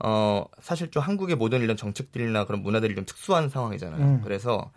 [0.00, 4.00] 어 사실 좀 한국의 모든 이런 정책들이나 그런 문화들이 좀 특수한 상황이잖아요.
[4.00, 4.20] 음.
[4.22, 4.70] 그래서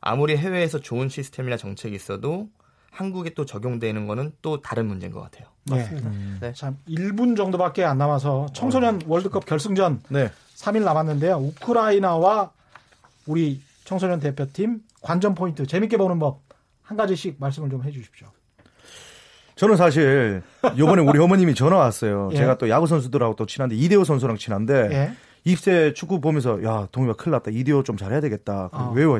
[0.00, 2.48] 아무리 해외에서 좋은 시스템이나 정책이 있어도
[2.90, 5.48] 한국에 또 적용되는 거는 또 다른 문제인 것 같아요.
[5.64, 5.88] 네.
[5.92, 6.38] 음.
[6.40, 6.52] 네.
[6.52, 8.98] 참 1분 정도밖에 안 남아서 청소년 어.
[9.06, 10.30] 월드컵 결승전 네.
[10.56, 11.36] 3일 남았는데요.
[11.36, 12.52] 우크라이나와
[13.26, 16.48] 우리 청소년 대표팀 관전 포인트 재밌게 보는 법
[16.88, 18.28] 한 가지씩 말씀을 좀 해주십시오.
[19.58, 20.42] 저는 사실
[20.78, 22.30] 요번에 우리 어머님이 전화 왔어요.
[22.32, 22.36] 예.
[22.36, 25.12] 제가 또 야구 선수들하고 또 친한데 이대호 선수랑 친한데 예.
[25.44, 27.50] 입세 축구 보면서 야 동희가 큰일 났다.
[27.50, 28.70] 이대호 좀 잘해야 되겠다.
[28.72, 28.92] 어.
[28.94, 29.18] 왜요?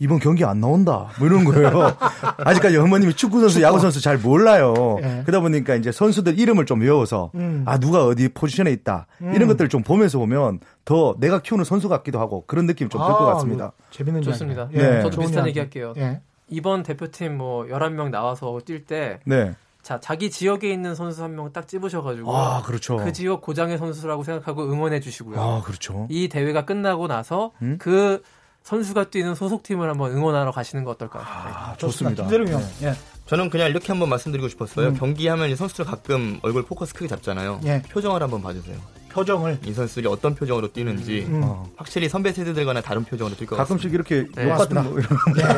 [0.00, 1.10] 이번 경기 안 나온다.
[1.18, 1.96] 뭐 이런 거예요.
[2.38, 4.98] 아직까지 어머님이 축구 선수, 야구 선수 잘 몰라요.
[5.02, 5.22] 예.
[5.24, 7.62] 그러다 보니까 이제 선수들 이름을 좀 외워서 음.
[7.66, 9.34] 아 누가 어디 포지션에 있다 음.
[9.34, 13.20] 이런 것들을 좀 보면서 보면 더 내가 키우는 선수 같기도 하고 그런 느낌 좀 들것
[13.20, 13.72] 아, 같습니다.
[13.90, 14.68] 재밌는 좋습니다.
[14.72, 14.78] 예.
[14.78, 15.02] 네.
[15.02, 15.92] 저도 비슷한 얘기 할게요.
[15.98, 16.20] 예.
[16.48, 19.52] 이번 대표팀 뭐 11명 나와서 뛸때 네.
[19.84, 22.34] 자, 자기 지역에 있는 선수 한 명딱 집으셔가지고.
[22.34, 22.96] 아, 그렇죠.
[22.96, 25.38] 그 지역 고장의 선수라고 생각하고 응원해 주시고요.
[25.38, 26.08] 아, 그렇죠.
[26.10, 27.76] 이 대회가 끝나고 나서 음?
[27.78, 28.22] 그
[28.62, 31.22] 선수가 뛰는 소속팀을 한번 응원하러 가시는 거 어떨까요?
[31.26, 31.76] 아, 네.
[31.76, 32.26] 좋습니다.
[32.26, 32.60] 김대룡 형.
[32.80, 32.88] 네.
[32.88, 32.94] 예.
[33.26, 34.88] 저는 그냥 이렇게 한번 말씀드리고 싶었어요.
[34.88, 34.94] 음.
[34.94, 37.60] 경기하면 선수들 가끔 얼굴 포커스 크게 잡잖아요.
[37.64, 37.82] 예.
[37.82, 38.76] 표정을 한번 봐주세요.
[39.14, 41.40] 표정을 이 선수들이 어떤 표정으로 뛰는지 음.
[41.44, 41.66] 어.
[41.76, 43.64] 확실히 선배 세대들과는 다른 표정으로 뛸 것 같습니다.
[43.64, 44.50] 가끔씩 이렇게 네.
[44.50, 45.08] 욕 같은 거 이런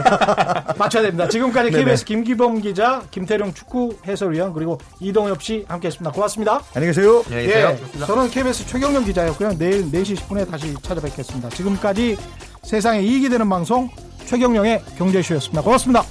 [0.79, 1.27] 맞춰야 됩니다.
[1.29, 6.13] 지금까지 KBS 김기범 기자, 김태룡 축구 해설위원 그리고 이동엽 씨 함께했습니다.
[6.13, 6.61] 고맙습니다.
[6.75, 7.23] 안녕히 계세요.
[7.27, 7.79] 안녕히 계세요.
[7.95, 9.57] 예, 저는 KBS 최경영 기자였고요.
[9.59, 11.49] 내일 4시 10분에 다시 찾아뵙겠습니다.
[11.49, 12.17] 지금까지
[12.63, 13.89] 세상에 이익이 되는 방송
[14.27, 15.63] 최경영의 경제쇼였습니다.
[15.63, 16.03] 고맙습니다.